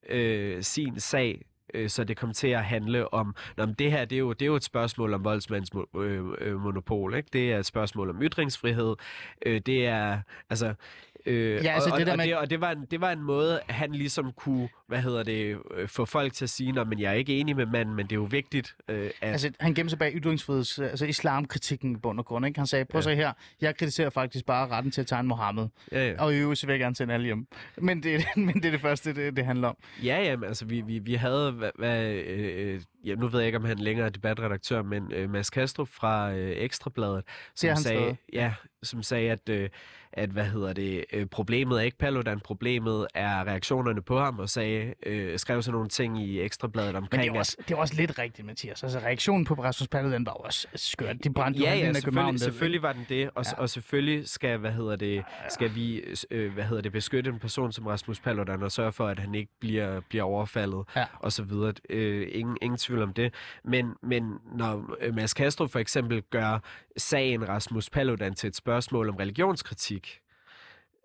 [0.09, 4.05] øh, sin sag, øh, så det kom til at handle om, Nå, men det her
[4.05, 7.29] det er, jo, det er jo et spørgsmål om voldsmands øh, øh, monopol, ikke?
[7.33, 8.95] det er et spørgsmål om ytringsfrihed,
[9.45, 10.73] øh, det er, altså,
[11.27, 13.01] Øh, Ja, altså og, det der og, med- og, det, og det, var en, det
[13.01, 16.71] var en måde, han ligesom kunne, hvad hedder det, øh, få folk til at sige,
[16.71, 19.31] Nå, men jeg er ikke enig med manden, men det er jo vigtigt, øh, at...
[19.31, 22.45] Altså, han gemte sig bag ytringsfriheds, altså islamkritikken i bund og grund.
[22.45, 22.59] Ikke?
[22.59, 25.67] Han sagde, prøv at se her, jeg kritiserer faktisk bare retten til at tegne Mohammed.
[25.91, 26.21] ja, ja.
[26.23, 27.47] Og i øvrigt så vil jeg gerne sende alle hjem.
[27.77, 29.77] Men det, men det er det første, det, det handler om.
[30.03, 33.45] Ja, ja, men altså vi, vi, vi havde, hvad, hvad, øh, ja, nu ved jeg
[33.47, 37.23] ikke, om han længere er debatredaktør, men øh, Mads Kastrup fra øh, Ekstrabladet,
[37.55, 38.17] som sagde, stadig.
[38.33, 38.53] ja,
[38.83, 39.69] som sagde, at, øh,
[40.13, 44.49] at hvad hedder det, øh, problemet er ikke Paludan, problemet er reaktionerne på ham, og
[44.49, 47.77] sagde, øh, skrev sådan nogle ting i Ekstrabladet Men omkring, det er, også, det er
[47.77, 48.83] også lidt rigtigt, Mathias.
[48.83, 51.15] Altså, reaktionen på Rasmus Paludan var jo også skørt.
[51.23, 53.51] De brændte jo ja, halvdelen ja, selvfølgelig, ned, selvfølgelig var den det, og, Ja.
[53.57, 53.61] ja.
[53.61, 57.71] og selvfølgelig skal, hvad hedder det, skal vi, øh, hvad hedder det, beskytte en person
[57.71, 61.05] som Rasmus Paludan og sørge for, at han ikke bliver, bliver overfaldet Ja.
[61.19, 61.73] og så videre.
[61.89, 63.33] Øh, ingen, ingen tvivl om det.
[63.63, 66.59] Men, men når øh, Mads Castro for eksempel gør
[66.97, 70.06] sagen Rasmus Paludan til et spørgsmål om religionskritik,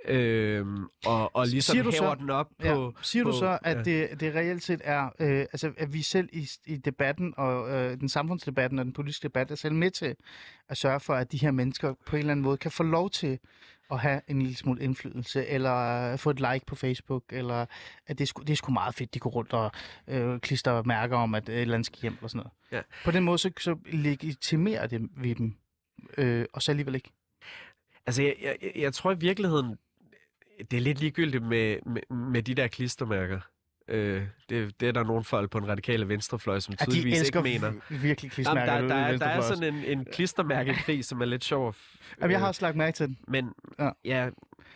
[0.05, 0.67] øh,
[1.07, 2.75] og, og ligesom Siger du hæver så- den op Ja.
[2.75, 2.95] på...
[3.03, 3.83] Siger på, du så, at ja.
[3.83, 8.01] det, det reelt set er, øh, altså, at vi selv i, i debatten og øh,
[8.01, 10.17] den samfundsdebatten og den politiske debat er selv med til
[10.69, 13.11] at sørge for, at de her mennesker på en eller anden måde kan få lov
[13.11, 13.39] til
[13.91, 15.75] at have en lille smule indflydelse, eller
[16.13, 17.67] øh, få et like på Facebook, eller
[18.07, 19.71] at det er, sgu, det er sgu meget fedt, de går rundt og
[20.09, 22.53] øh, klister mærker om, at et eller andet skal hjem og sådan noget.
[22.73, 22.81] Ja.
[23.05, 25.55] På den måde, så, så legitimerer det ved dem,
[26.19, 27.11] øh, og så alligevel ikke.
[28.07, 29.79] Altså, jeg, jeg- jeg tror i virkeligheden,
[30.71, 33.41] det er lidt ligegyldigt med, med, med de der klistermærker.
[33.89, 37.73] Øh, det, det er der nogle folk på den radikale venstrefløj, som tydeligvis ikke mener.
[37.89, 38.73] virkelig Jamen, klistermærker.
[38.75, 41.69] der, ude der, i er, der er sådan en, en klistermærkekrig, som er lidt sjov.
[41.69, 41.75] at
[42.21, 43.19] Jamen, jeg øh, har også lagt mærke til den.
[43.29, 43.91] Men Ja.
[44.05, 44.31] ja.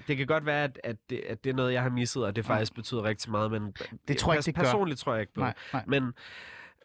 [0.09, 2.37] det kan godt være, at, at, det, at det er noget, jeg har misset, og
[2.37, 2.55] det Ja.
[2.55, 3.75] faktisk betyder rigtig meget, men
[4.09, 4.63] Det tror jeg ikke, det gør.
[4.63, 5.85] personligt tror jeg ikke på Nej, nej.
[5.87, 6.13] men,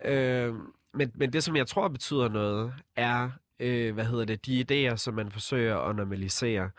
[0.06, 0.54] øh,
[0.94, 3.30] men, men det, som jeg tror betyder noget, er,
[3.60, 6.70] øh, hvad hedder det, de idéer, som man forsøger at normalisere.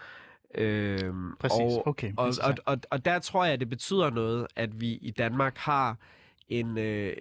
[0.55, 1.61] Øh, Præcis.
[1.61, 2.12] Og, okay.
[2.16, 5.57] og, og, og, og der tror jeg, at det betyder noget, at vi i Danmark
[5.57, 5.96] har
[6.48, 7.16] en, øh,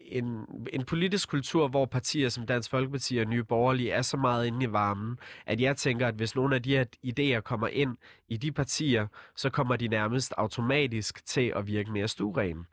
[0.00, 4.46] en, en politisk kultur, hvor partier som Dansk Folkeparti og Nye Borgerlige er så meget
[4.46, 7.96] inde i varmen, at jeg tænker, at hvis nogle af de her idéer kommer ind
[8.28, 9.06] i de partier,
[9.36, 12.64] så kommer de nærmest automatisk til at virke mere stuerene.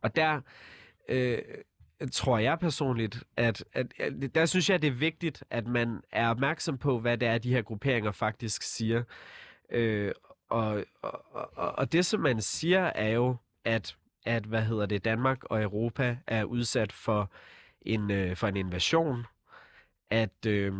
[0.00, 0.40] Og der
[1.08, 1.38] øh,
[2.12, 6.28] tror jeg personligt, at, at, at der synes jeg, det er vigtigt, at man er
[6.30, 9.02] opmærksom på, hvad det er, de her grupperinger faktisk siger.
[9.70, 10.12] Øh,
[10.48, 11.24] og, og,
[11.56, 15.62] og, og det, som man siger, er jo, at, at hvad hedder det, Danmark og
[15.62, 17.30] Europa er udsat for
[17.82, 19.26] en, øh, for en invasion,
[20.10, 20.72] at, øh,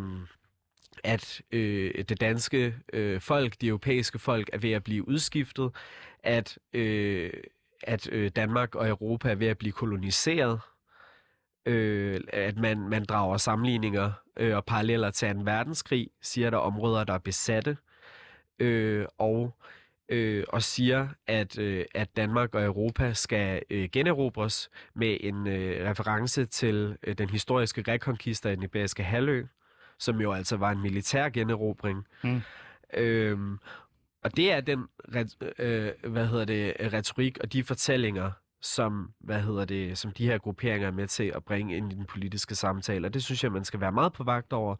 [1.05, 5.71] at øh, det danske øh, folk, de europæiske folk, er ved at blive udskiftet,
[6.23, 7.33] at, øh,
[7.83, 10.61] at øh, Danmark og Europa er ved at blive koloniseret,
[11.67, 16.61] øh, at man, man drager sammenligninger øh, og paralleller til en verdenskrig, siger der er
[16.61, 17.77] områder, der er besatte,
[18.59, 19.57] øh, og,
[20.09, 25.91] øh, og siger, at, øh, at Danmark og Europa skal øh, generobres med en øh,
[25.91, 29.47] reference til øh, den historiske rekonkist af den iberiske halvø,
[29.99, 32.07] som jo altså var en militær generobring.
[32.25, 32.43] Mm.
[32.95, 33.59] Øhm,
[34.25, 34.87] og det er den
[35.59, 38.31] øh, hvad hedder det, retorik og de fortællinger,
[38.63, 41.95] som, hvad hedder det, som de her grupperinger er med til at bringe ind i
[41.95, 43.07] den politiske samtale.
[43.07, 44.77] Og det synes jeg, man skal være meget på vagt over.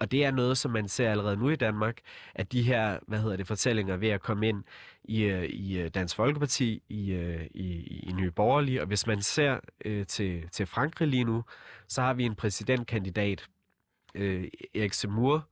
[0.00, 1.98] Og det er noget, som man ser allerede nu i Danmark,
[2.34, 4.64] at de her, hvad hedder det, fortællinger er ved at komme ind
[5.04, 8.80] i, øh, i øh, Dansk Folkeparti, i, øh, i, i Nye Borgerlige.
[8.80, 11.44] Og hvis man ser øh, til, til Frankrig lige nu,
[11.88, 13.46] så har vi en præsidentkandidat,
[14.14, 15.48] øh, Erik Zemmour,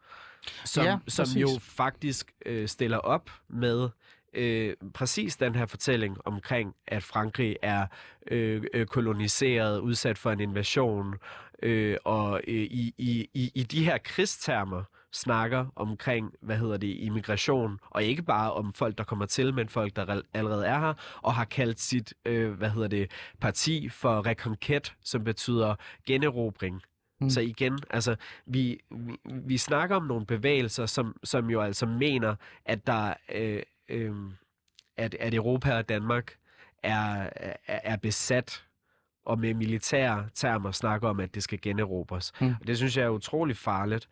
[0.64, 3.88] som, Ja, som jo faktisk øh, stiller op med
[4.36, 7.86] øh, præcis den her fortælling omkring, at Frankrig er
[8.30, 11.14] øh, øh, koloniseret, udsat for en invasion,
[11.62, 14.82] øh, og øh, i, i, i, i de her krigstermer
[15.12, 19.68] snakker omkring, hvad hedder det, immigration, og ikke bare om folk, der kommer til, men
[19.68, 23.10] folk, der allerede er her, og har kaldt sit, øh, hvad hedder det,
[23.40, 25.74] parti for Reconquête, som betyder
[26.06, 26.82] generobring.
[27.20, 27.30] Mm.
[27.30, 28.16] Så igen, altså,
[28.46, 32.34] vi, vi, vi snakker om nogle bevægelser, som, som jo altså mener,
[32.64, 34.14] at der øh, øh,
[34.96, 36.36] at, at Europa og Danmark
[36.82, 38.62] er, er, er besat,
[39.24, 42.32] og med militære termer snakker om, at det skal generobres.
[42.40, 42.54] Mm.
[42.60, 44.08] Og det synes jeg er utrolig farligt.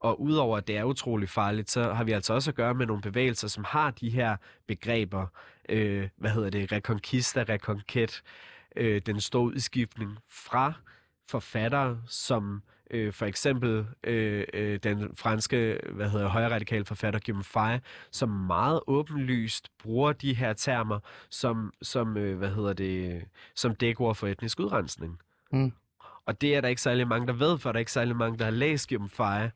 [0.00, 2.86] Og udover at det er utrolig farligt, så har vi altså også at gøre med
[2.86, 5.26] nogle bevægelser, som har de her begreber,
[5.68, 8.22] øh, hvad hedder det, reconquista, reconquet,
[8.76, 10.72] øh, den store udskiftning fra
[11.28, 12.75] forfattere som Øh,
[13.12, 17.78] for eksempel øh, øh, den franske hvad hedder, højre radikale forfatter Guillaume Fay,
[18.10, 20.98] som meget åbenlyst bruger de her termer
[21.30, 23.24] som, som øh, hvad hedder det,
[23.54, 25.18] som dækord for etnisk udrensning.
[25.52, 25.72] Mm.
[26.26, 28.38] Og det er der ikke særlig mange, der ved, for der er ikke særlig mange,
[28.38, 29.48] der har læst Guillaume Fay.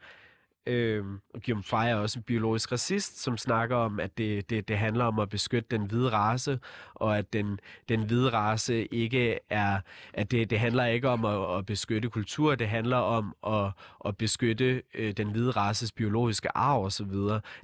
[0.66, 4.68] Øhm, og Guillaume Fay er også en biologisk racist, som snakker om, at det, det,
[4.68, 6.58] det handler om at beskytte den hvide race,
[6.94, 9.80] og at den, den hvide race ikke er,
[10.14, 13.72] at det, det handler ikke om at, at beskytte kultur, det handler om at,
[14.04, 17.12] at beskytte øh, den hvide races biologiske arv osv.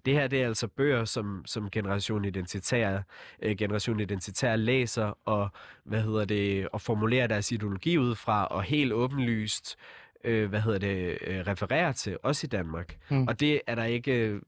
[0.07, 3.01] Det her det er altså bøger, som, som Generation Identitær,
[3.43, 5.49] øh, Generation Identitær læser og,
[5.85, 10.79] hvad hedder det, og formulerer deres ideologi ud fra, og helt åbenlyst øh, hvad hedder
[10.79, 12.97] det, øh, refererer til, også i Danmark.
[13.09, 13.27] Mm.
[13.29, 14.41] Og det er der ikke øh,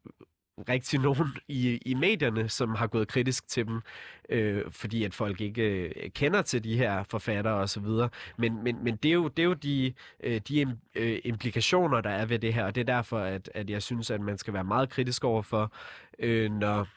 [0.69, 3.81] rigtig nogen i, i medierne, som har gået kritisk til dem,
[4.29, 8.09] øh, fordi at folk ikke øh, kender til de her forfattere og så videre.
[8.39, 12.01] Men, men, men det er jo, det er jo de, øh, de im- øh, implikationer,
[12.01, 14.39] der er ved det her, og det er derfor, at, at jeg synes, at man
[14.39, 15.73] skal være meget kritisk overfor,
[16.19, 16.89] øh, når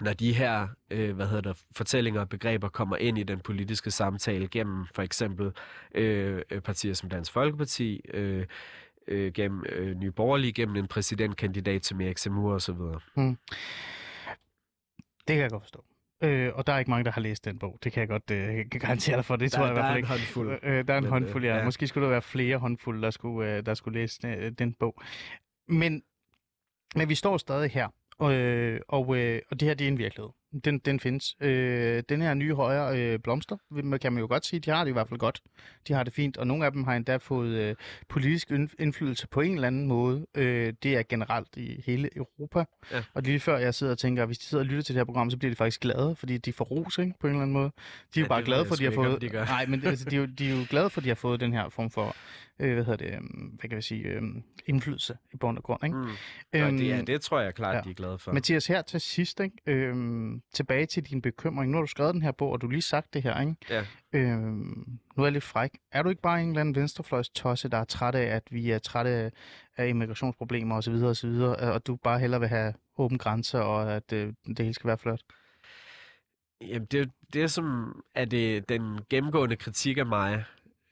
[0.00, 3.90] når de her øh, hvad hedder det, fortællinger og begreber kommer ind i den politiske
[3.90, 5.52] samtale gennem for eksempel
[5.94, 8.46] øh, øh, partier som Dansk Folkeparti, øh,
[9.08, 12.74] øh, gennem øh, Nye Borgerlige, gennem en præsidentkandidat som Erik Samur osv.
[15.28, 15.84] Det kan jeg godt forstå.
[16.22, 17.78] Øh, og der er ikke mange, der har læst den bog.
[17.84, 19.36] Det kan jeg godt øh, garantere dig for.
[19.36, 20.08] Det tror jeg i hvert fald ikke.
[20.08, 20.58] håndfuld.
[20.62, 21.50] Øh, der er en Men, håndfuld, ja.
[21.50, 21.64] øh, ja.
[21.64, 25.02] Måske skulle der være flere håndfulde, der skulle, øh, der skulle læse øh, den bog.
[25.68, 26.02] Men,
[26.96, 27.88] men vi står stadig her,
[28.22, 30.30] øh, og, øh, og det her det er en virkelighed.
[30.64, 31.36] Den, den findes.
[31.40, 33.56] Øh, den her nye højre øh, blomster,
[34.00, 35.40] kan man jo godt sige, de har det i hvert fald godt.
[35.88, 37.74] De har det fint, og nogle af dem har endda fået øh,
[38.08, 40.26] politisk ind- indflydelse på en eller anden måde.
[40.34, 42.64] Øh, det er generelt i hele Europa.
[42.92, 43.02] Ja.
[43.14, 45.00] Og lige før jeg sidder og tænker, at hvis de sidder og lytter til det
[45.00, 47.42] her program, så bliver de faktisk glade, fordi de får ros ikke, på en eller
[47.42, 47.70] anden måde.
[48.14, 49.22] De er jo Ja, bare glade for, at de har sgu ikke, fået...
[49.22, 49.44] de gør.
[49.44, 51.40] Nej, men altså, de, er jo, de er jo glade for, at de har fået
[51.40, 52.16] den her form for,
[52.60, 53.20] øh, hvad hedder det, øh,
[53.58, 54.22] hvad kan vi sige, øh,
[54.66, 55.84] indflydelse i bund og grund.
[55.84, 55.96] Ikke?
[55.96, 56.04] Mm.
[56.66, 57.80] Og det, ja, Øhm, det tror jeg klart, ja.
[57.80, 58.32] de er glade for.
[58.32, 59.56] Mathias, her til sidst, ikke?
[59.66, 61.70] Øhm, tilbage til din bekymring.
[61.70, 63.40] Nu har du skrevet den her bog, og du lige sagt det her.
[63.40, 63.56] Ikke?
[63.70, 63.84] Ja.
[64.12, 65.70] Øhm, nu er jeg lidt fræk.
[65.92, 68.70] Er du ikke bare en eller anden venstrefløjs tosse, der er træt af, at vi
[68.70, 69.30] er trætte af,
[69.76, 74.32] af immigrationsproblemer osv., osv., og du bare hellere vil have åbne grænser, og at øh,
[74.46, 75.20] det hele skal være flot?
[76.60, 80.44] Jamen, det, det som er det, den gennemgående kritik af mig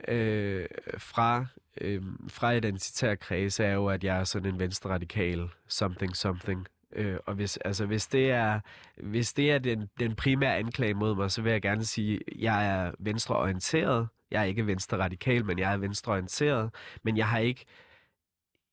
[0.08, 0.66] øh,
[0.98, 1.46] fra,
[1.80, 6.66] øh, fra identitær kredse, er jo, at jeg er sådan en venstreradikal something something.
[6.92, 8.60] Øh, og hvis, altså, hvis det er,
[8.96, 12.22] hvis det er den, den primære anklage mod mig, så vil jeg gerne sige, at
[12.36, 14.08] jeg er venstreorienteret.
[14.30, 16.70] Jeg er ikke venstreradikal, men jeg er venstreorienteret.
[17.02, 17.64] Men jeg har ikke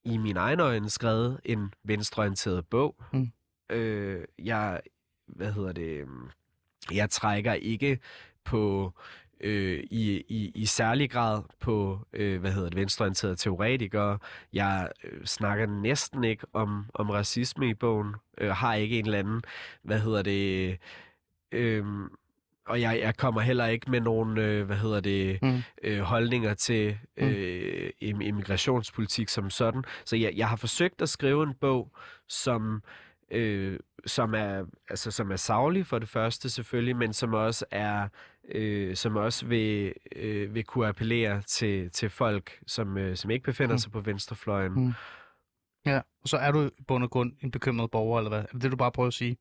[0.03, 2.95] i min egen øjne skrevet en venstreorienteret bog.
[3.13, 3.31] Mm.
[3.69, 4.81] Øh, jeg,
[5.27, 6.05] hvad hedder det,
[6.91, 7.99] jeg trækker ikke
[8.43, 8.93] på
[9.45, 14.17] øh, i, i, i særlig grad på øh, hvad hedder det, venstreorienterede teoretikere.
[14.53, 18.15] Jeg øh, snakker næsten ikke om, om racisme i bogen.
[18.37, 19.41] Øh, har ikke en eller anden,
[19.83, 20.77] hvad hedder det,
[21.51, 21.85] øh,
[22.67, 25.61] og jeg, jeg kommer heller ikke med nogen, øh, hvad hedder det, Mm.
[25.83, 29.83] øh, holdninger til øh, im- immigrationspolitik som sådan.
[30.05, 31.91] Så jeg, jeg har forsøgt at skrive en bog,
[32.27, 32.81] som
[33.31, 38.07] øh, som er altså som er savlig for det første selvfølgelig, men som også er
[38.49, 43.43] øh, som også vil, øh, vil kunne appellere til, til folk, som, øh, som ikke
[43.45, 43.77] befinder Mm.
[43.79, 44.73] sig på venstrefløjen.
[44.85, 44.93] Mm.
[45.85, 48.39] Ja, og så er du i bund og grund en bekymret borger, eller hvad?
[48.39, 49.37] Er det det, du bare prøver at sige?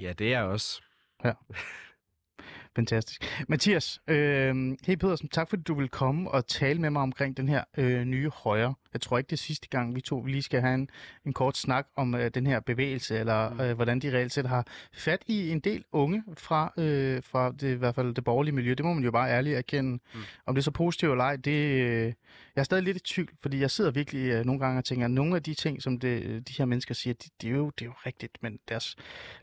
[0.00, 0.82] Ja, det er jeg også.
[2.76, 3.44] Fantastisk.
[3.48, 7.48] Mathias, øh, hey Pedersen, tak fordi du vil komme og tale med mig omkring den
[7.48, 8.74] her øh, nye højre.
[8.92, 10.88] Jeg tror ikke, det er sidste gang, vi to vi lige skal have en,
[11.26, 13.60] en kort snak om øh, den her bevægelse, eller Mm.
[13.60, 17.74] øh, hvordan de reelt set har fat i en del unge fra, øh, fra det,
[17.74, 18.74] i hvert fald det borgerlige miljø.
[18.74, 19.90] Det må man jo bare ærligt erkende.
[19.90, 20.20] Mm.
[20.46, 22.14] Om det er så positivt eller ej, det, øh, jeg
[22.56, 25.10] er stadig lidt i tvivl, fordi jeg sidder virkelig øh, nogle gange og tænker, at
[25.10, 27.84] nogle af de ting, som det, de her mennesker siger, det, det, er jo, det
[27.84, 28.96] er jo rigtigt, men deres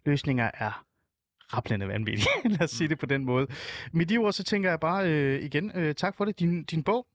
[0.06, 0.86] løsninger er
[1.54, 2.28] rablende vanvittige.
[2.50, 3.48] Lad os sige det på den måde.
[3.92, 6.40] Med de ord, så tænker jeg bare øh, igen, øh, tak for det.
[6.40, 7.08] Din, din bog,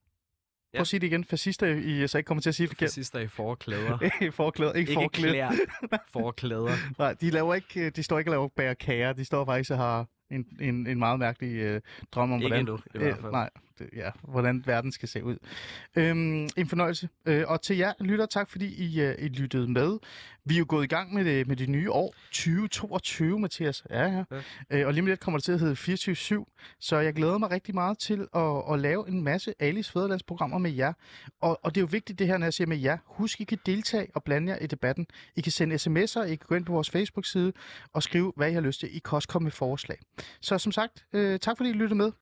[0.75, 0.81] Prøv Ja.
[0.81, 1.25] at sige det igen.
[1.25, 2.87] Fascister i, så ikke kommer til at sige forkert.
[2.87, 3.99] Fascister i forklæder.
[4.33, 5.33] forklæder, ikke, ikke forklæder.
[5.51, 6.71] klær, forklæder.
[6.99, 9.13] Nej, de, laver ikke, øh, de står ikke og laver bærer kager.
[9.13, 11.81] De står faktisk og har en, en, en meget mærkelig øh,
[12.13, 13.25] drøm om, Ikke hvordan, endnu, i hvert fald.
[13.27, 13.51] Øh, nej,
[13.97, 15.37] ja, hvordan verden skal se ud.
[15.97, 17.09] Øhm, en fornøjelse.
[17.27, 19.99] Øh, og til jer lytter, tak fordi I, øh, I lyttede med.
[20.45, 23.85] Vi er jo gået i gang med det, med det nye år, 2022, Mathias.
[23.91, 24.25] Ja, ja.
[24.31, 24.43] Ja.
[24.71, 26.77] Øh, og lige om lidt kommer det til at hedde 24-7.
[26.81, 30.71] Så jeg glæder mig rigtig meget til at, at lave en masse Alice Fæderlandsprogrammer med
[30.71, 30.93] jer.
[31.41, 32.99] Og, og det er jo vigtigt det her, når jeg siger med jer.
[33.07, 35.07] Husk, I kan deltage og blande jer i debatten.
[35.37, 37.53] I kan sende sms'er, I kan gå ind på vores Facebook-side
[37.93, 38.97] og skrive, hvad I har lyst til.
[38.97, 39.99] I kan også komme med forslag.
[40.41, 42.13] Så som sagt, øh, tak fordi I lyttede med.